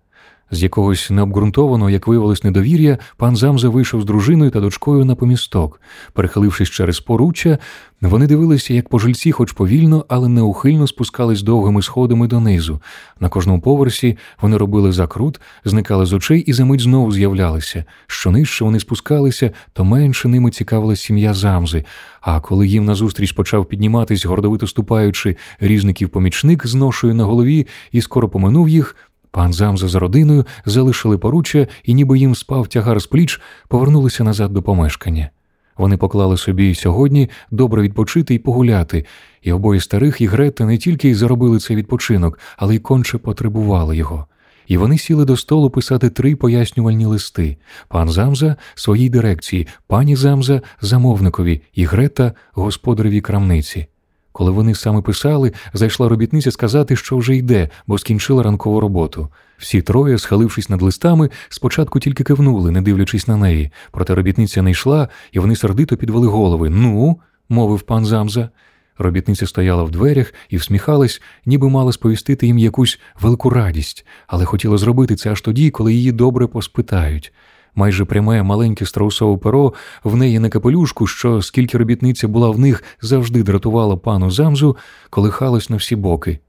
З 0.51 0.63
якогось 0.63 1.09
необґрунтованого, 1.09 1.89
як 1.89 2.07
виявилось, 2.07 2.43
недовір'я, 2.43 2.97
пан 3.17 3.35
Замза 3.35 3.69
вийшов 3.69 4.01
з 4.01 4.05
дружиною 4.05 4.51
та 4.51 4.59
дочкою 4.59 5.05
на 5.05 5.15
помісток. 5.15 5.81
Перехилившись 6.13 6.69
через 6.69 6.99
поруччя, 6.99 7.57
вони 8.01 8.27
дивилися, 8.27 8.73
як 8.73 8.89
пожильці, 8.89 9.31
хоч 9.31 9.51
повільно, 9.51 10.05
але 10.07 10.27
неухильно 10.27 10.87
спускались 10.87 11.41
довгими 11.41 11.81
сходами 11.81 12.27
донизу. 12.27 12.81
На 13.19 13.29
кожному 13.29 13.61
поверсі 13.61 14.17
вони 14.41 14.57
робили 14.57 14.91
закрут, 14.91 15.41
зникали 15.65 16.05
з 16.05 16.13
очей 16.13 16.39
і 16.39 16.53
за 16.53 16.65
мить 16.65 16.81
знову 16.81 17.11
з'являлися. 17.11 17.85
Що 18.07 18.31
нижче 18.31 18.65
вони 18.65 18.79
спускалися, 18.79 19.51
то 19.73 19.83
менше 19.83 20.27
ними 20.27 20.51
цікавилась 20.51 21.01
сім'я 21.01 21.33
Замзи. 21.33 21.85
А 22.21 22.39
коли 22.39 22.67
їм 22.67 22.85
назустріч 22.85 23.31
почав 23.31 23.65
підніматись, 23.65 24.25
гордовито 24.25 24.67
ступаючи, 24.67 25.35
різників 25.59 26.09
помічник 26.09 26.67
з 26.67 26.75
ношою 26.75 27.13
на 27.13 27.23
голові 27.23 27.67
і 27.91 28.01
скоро 28.01 28.29
поминув 28.29 28.69
їх. 28.69 28.95
Пан 29.35 29.53
Замза 29.53 29.87
з 29.87 29.95
родиною 29.95 30.45
залишили 30.65 31.17
поруччя 31.17 31.67
і, 31.83 31.93
ніби 31.93 32.19
їм 32.19 32.35
спав 32.35 32.67
тягар 32.67 32.99
з 32.99 33.07
пліч, 33.07 33.41
повернулися 33.67 34.23
назад 34.23 34.53
до 34.53 34.61
помешкання. 34.61 35.29
Вони 35.77 35.97
поклали 35.97 36.37
собі 36.37 36.75
сьогодні 36.75 37.29
добре 37.51 37.81
відпочити 37.81 38.33
і 38.33 38.39
погуляти, 38.39 39.05
і 39.41 39.51
обоє 39.51 39.79
старих 39.79 40.21
і 40.21 40.25
Грета 40.25 40.65
не 40.65 40.77
тільки 40.77 41.15
заробили 41.15 41.59
цей 41.59 41.77
відпочинок, 41.77 42.39
але 42.57 42.75
й 42.75 42.79
конче 42.79 43.17
потребували 43.17 43.97
його. 43.97 44.27
І 44.67 44.77
вони 44.77 44.97
сіли 44.97 45.25
до 45.25 45.37
столу 45.37 45.69
писати 45.69 46.09
три 46.09 46.35
пояснювальні 46.35 47.05
листи: 47.05 47.57
пан 47.87 48.09
Замза 48.09 48.55
своїй 48.75 49.09
дирекції, 49.09 49.67
пані 49.87 50.15
Замза 50.15 50.61
замовникові 50.81 51.61
і 51.73 51.85
Грета 51.85 52.33
господареві 52.53 53.21
крамниці. 53.21 53.87
Коли 54.35 54.51
вони 54.51 54.75
саме 54.75 55.01
писали, 55.01 55.51
зайшла 55.73 56.09
робітниця 56.09 56.51
сказати, 56.51 56.95
що 56.95 57.17
вже 57.17 57.35
йде, 57.35 57.69
бо 57.87 57.97
скінчила 57.97 58.43
ранкову 58.43 58.79
роботу. 58.79 59.29
Всі 59.57 59.81
троє, 59.81 60.17
схилившись 60.17 60.69
над 60.69 60.81
листами, 60.81 61.29
спочатку 61.49 61.99
тільки 61.99 62.23
кивнули, 62.23 62.71
не 62.71 62.81
дивлячись 62.81 63.27
на 63.27 63.37
неї. 63.37 63.71
Проте 63.91 64.15
робітниця 64.15 64.61
не 64.61 64.71
йшла, 64.71 65.09
і 65.31 65.39
вони 65.39 65.55
сердито 65.55 65.97
підвели 65.97 66.27
голови. 66.27 66.69
Ну, 66.69 67.19
мовив 67.49 67.81
пан 67.81 68.05
Замза. 68.05 68.49
Робітниця 68.97 69.47
стояла 69.47 69.83
в 69.83 69.91
дверях 69.91 70.33
і 70.49 70.57
всміхалась, 70.57 71.21
ніби 71.45 71.69
мала 71.69 71.91
сповістити 71.91 72.47
їм 72.47 72.57
якусь 72.57 72.99
велику 73.21 73.49
радість, 73.49 74.05
але 74.27 74.45
хотіла 74.45 74.77
зробити 74.77 75.15
це 75.15 75.31
аж 75.31 75.41
тоді, 75.41 75.69
коли 75.69 75.93
її 75.93 76.11
добре 76.11 76.47
поспитають 76.47 77.33
майже 77.75 78.05
пряме 78.05 78.43
маленьке 78.43 78.85
страусове 78.85 79.37
перо 79.37 79.73
в 80.03 80.15
неї 80.15 80.39
на 80.39 80.49
капелюшку, 80.49 81.07
що, 81.07 81.41
скільки 81.41 81.77
робітниця 81.77 82.27
була 82.27 82.49
в 82.49 82.59
них, 82.59 82.83
завжди 83.01 83.43
дратувала 83.43 83.97
пану 83.97 84.31
Замзу, 84.31 84.77
колихалось 85.09 85.69
на 85.69 85.75
всі 85.75 85.95
боки. 85.95 86.39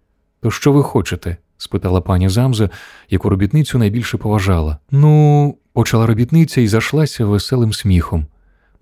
То 0.40 0.50
що 0.50 0.72
ви 0.72 0.82
хочете? 0.82 1.36
спитала 1.58 2.00
пані 2.00 2.28
Замза, 2.28 2.70
яку 3.10 3.28
робітницю 3.28 3.78
найбільше 3.78 4.18
поважала. 4.18 4.78
Ну, 4.90 5.54
почала 5.72 6.06
робітниця 6.06 6.60
і 6.60 6.68
зашлася 6.68 7.24
веселим 7.24 7.72
сміхом. 7.72 8.26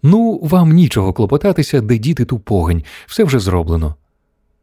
Ну, 0.02 0.40
вам 0.42 0.72
нічого 0.72 1.12
клопотатися, 1.12 1.80
де 1.80 1.98
діти 1.98 2.24
ту 2.24 2.38
погань, 2.38 2.82
все 3.06 3.24
вже 3.24 3.38
зроблено. 3.38 3.94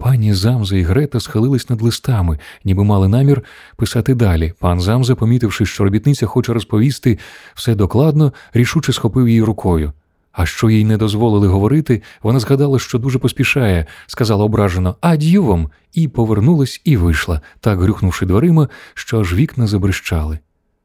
Пані 0.03 0.33
Замза 0.33 0.77
і 0.77 0.81
Грета 0.81 1.19
схилились 1.19 1.69
над 1.69 1.81
листами, 1.81 2.39
ніби 2.63 2.83
мали 2.83 3.07
намір 3.07 3.43
писати 3.75 4.15
далі. 4.15 4.53
Пан 4.59 4.81
Замза, 4.81 5.15
помітивши, 5.15 5.65
що 5.65 5.83
робітниця 5.83 6.25
хоче 6.25 6.53
розповісти 6.53 7.19
все 7.55 7.75
докладно, 7.75 8.33
рішуче 8.53 8.93
схопив 8.93 9.27
її 9.27 9.43
рукою. 9.43 9.93
А 10.31 10.45
що 10.45 10.69
їй 10.69 10.85
не 10.85 10.97
дозволили 10.97 11.47
говорити, 11.47 12.01
вона 12.23 12.39
згадала, 12.39 12.79
що 12.79 12.99
дуже 12.99 13.19
поспішає, 13.19 13.85
сказала 14.07 14.45
ображено 14.45 14.95
«Ад'ю 15.01 15.43
вам!» 15.43 15.69
і 15.93 16.07
повернулась 16.07 16.81
і 16.83 16.97
вийшла, 16.97 17.41
так 17.59 17.79
грюхнувши 17.79 18.25
дверима, 18.25 18.69
що 18.93 19.19
аж 19.19 19.33
вікна 19.33 19.67
забрищали. 19.67 20.39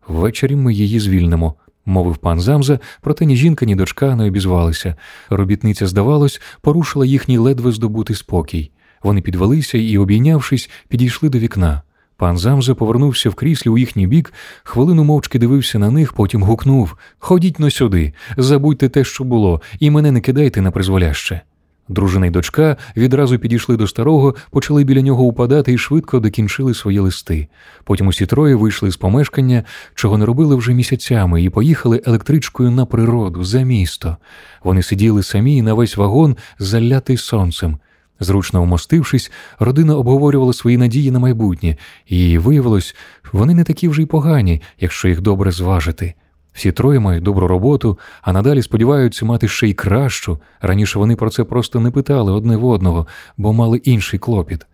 Ввечері 0.08 0.56
ми 0.56 0.74
її 0.74 1.00
звільнимо. 1.00 1.54
Мовив 1.86 2.16
пан 2.16 2.40
Замза, 2.40 2.78
проте 3.00 3.26
ні 3.26 3.36
жінка, 3.36 3.66
ні 3.66 3.76
дочка 3.76 4.16
не 4.16 4.26
обізвалися. 4.26 4.94
Робітниця, 5.30 5.86
здавалось, 5.86 6.40
порушила 6.60 7.06
їхній 7.06 7.38
ледве 7.38 7.72
здобутий 7.72 8.16
спокій. 8.16 8.70
Вони 9.02 9.20
підвелися 9.20 9.78
і, 9.78 9.98
обійнявшись, 9.98 10.70
підійшли 10.88 11.28
до 11.28 11.38
вікна. 11.38 11.82
Пан 12.16 12.38
Замза 12.38 12.74
повернувся 12.74 13.30
в 13.30 13.34
кріслі 13.34 13.70
у 13.70 13.78
їхній 13.78 14.06
бік, 14.06 14.32
хвилину 14.64 15.04
мовчки 15.04 15.38
дивився 15.38 15.78
на 15.78 15.90
них, 15.90 16.12
потім 16.12 16.42
гукнув 16.42 16.96
Ходіть 17.18 17.58
но 17.58 17.70
сюди, 17.70 18.12
забудьте 18.36 18.88
те, 18.88 19.04
що 19.04 19.24
було, 19.24 19.60
і 19.80 19.90
мене 19.90 20.10
не 20.10 20.20
кидайте 20.20 20.60
на 20.60 20.70
призволяще. 20.70 21.40
Дружина 21.88 22.26
й 22.26 22.30
дочка 22.30 22.76
відразу 22.96 23.38
підійшли 23.38 23.76
до 23.76 23.86
старого, 23.86 24.34
почали 24.50 24.84
біля 24.84 25.02
нього 25.02 25.24
упадати 25.24 25.72
і 25.72 25.78
швидко 25.78 26.20
докінчили 26.20 26.74
свої 26.74 26.98
листи. 26.98 27.48
Потім 27.84 28.06
усі 28.06 28.26
троє 28.26 28.54
вийшли 28.54 28.90
з 28.90 28.96
помешкання, 28.96 29.64
чого 29.94 30.18
не 30.18 30.26
робили 30.26 30.56
вже 30.56 30.74
місяцями, 30.74 31.42
і 31.42 31.50
поїхали 31.50 32.02
електричкою 32.06 32.70
на 32.70 32.86
природу 32.86 33.44
за 33.44 33.62
місто. 33.62 34.16
Вони 34.64 34.82
сиділи 34.82 35.22
самі 35.22 35.62
на 35.62 35.74
весь 35.74 35.96
вагон, 35.96 36.36
залятий 36.58 37.16
сонцем. 37.16 37.78
Зручно 38.20 38.62
вмостившись, 38.62 39.32
родина 39.58 39.96
обговорювала 39.96 40.52
свої 40.52 40.76
надії 40.76 41.10
на 41.10 41.18
майбутнє, 41.18 41.76
і 42.06 42.38
виявилось, 42.38 42.96
вони 43.32 43.54
не 43.54 43.64
такі 43.64 43.88
вже 43.88 44.02
й 44.02 44.06
погані, 44.06 44.62
якщо 44.80 45.08
їх 45.08 45.20
добре 45.20 45.50
зважити. 45.50 46.14
Всі 46.52 46.72
троє 46.72 47.00
мають 47.00 47.24
добру 47.24 47.48
роботу, 47.48 47.98
а 48.22 48.32
надалі 48.32 48.62
сподіваються 48.62 49.24
мати 49.24 49.48
ще 49.48 49.68
й 49.68 49.74
кращу. 49.74 50.38
Раніше 50.60 50.98
вони 50.98 51.16
про 51.16 51.30
це 51.30 51.44
просто 51.44 51.80
не 51.80 51.90
питали 51.90 52.32
одне 52.32 52.56
в 52.56 52.64
одного, 52.64 53.06
бо 53.36 53.52
мали 53.52 53.78
інший 53.78 54.18
клопіт. 54.18 54.66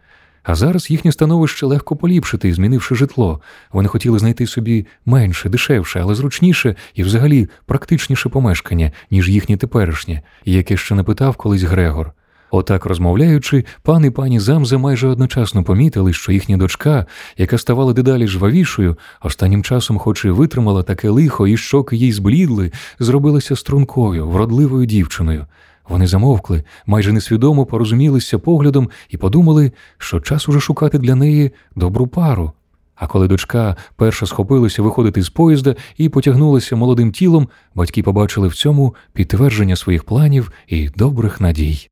А 0.42 0.54
зараз 0.54 0.90
їхнє 0.90 1.12
становище 1.12 1.66
легко 1.66 1.96
поліпшити, 1.96 2.54
змінивши 2.54 2.94
житло. 2.94 3.40
Вони 3.72 3.88
хотіли 3.88 4.18
знайти 4.18 4.46
собі 4.46 4.86
менше, 5.06 5.48
дешевше, 5.48 6.00
але 6.00 6.14
зручніше 6.14 6.76
і 6.94 7.02
взагалі 7.02 7.48
практичніше 7.66 8.28
помешкання, 8.28 8.92
ніж 9.10 9.28
їхнє 9.28 9.56
теперішнє, 9.56 10.22
яке 10.44 10.76
ще 10.76 10.94
не 10.94 11.02
питав 11.02 11.36
колись 11.36 11.62
Грегор. 11.62 12.12
Отак 12.54 12.86
розмовляючи, 12.86 13.64
пан 13.82 14.04
і 14.04 14.10
пані 14.10 14.40
Замза 14.40 14.78
майже 14.78 15.08
одночасно 15.08 15.64
помітили, 15.64 16.12
що 16.12 16.32
їхня 16.32 16.56
дочка, 16.56 17.06
яка 17.36 17.58
ставала 17.58 17.92
дедалі 17.92 18.26
жвавішою, 18.26 18.96
останнім 19.22 19.62
часом, 19.62 19.98
хоч 19.98 20.24
і 20.24 20.30
витримала 20.30 20.82
таке 20.82 21.08
лихо, 21.08 21.46
і 21.48 21.56
щоки 21.56 21.96
їй 21.96 22.12
зблідли, 22.12 22.72
зробилася 22.98 23.56
стрункою, 23.56 24.28
вродливою 24.28 24.86
дівчиною. 24.86 25.46
Вони 25.88 26.06
замовкли, 26.06 26.64
майже 26.86 27.12
несвідомо 27.12 27.66
порозумілися 27.66 28.38
поглядом 28.38 28.90
і 29.08 29.16
подумали, 29.16 29.72
що 29.98 30.20
час 30.20 30.48
уже 30.48 30.60
шукати 30.60 30.98
для 30.98 31.14
неї 31.14 31.50
добру 31.76 32.06
пару. 32.06 32.52
А 32.94 33.06
коли 33.06 33.28
дочка 33.28 33.76
перша 33.96 34.26
схопилася 34.26 34.82
виходити 34.82 35.22
з 35.22 35.30
поїзда 35.30 35.76
і 35.96 36.08
потягнулася 36.08 36.76
молодим 36.76 37.12
тілом, 37.12 37.48
батьки 37.74 38.02
побачили 38.02 38.48
в 38.48 38.54
цьому 38.54 38.94
підтвердження 39.12 39.76
своїх 39.76 40.04
планів 40.04 40.52
і 40.66 40.88
добрих 40.88 41.40
надій. 41.40 41.91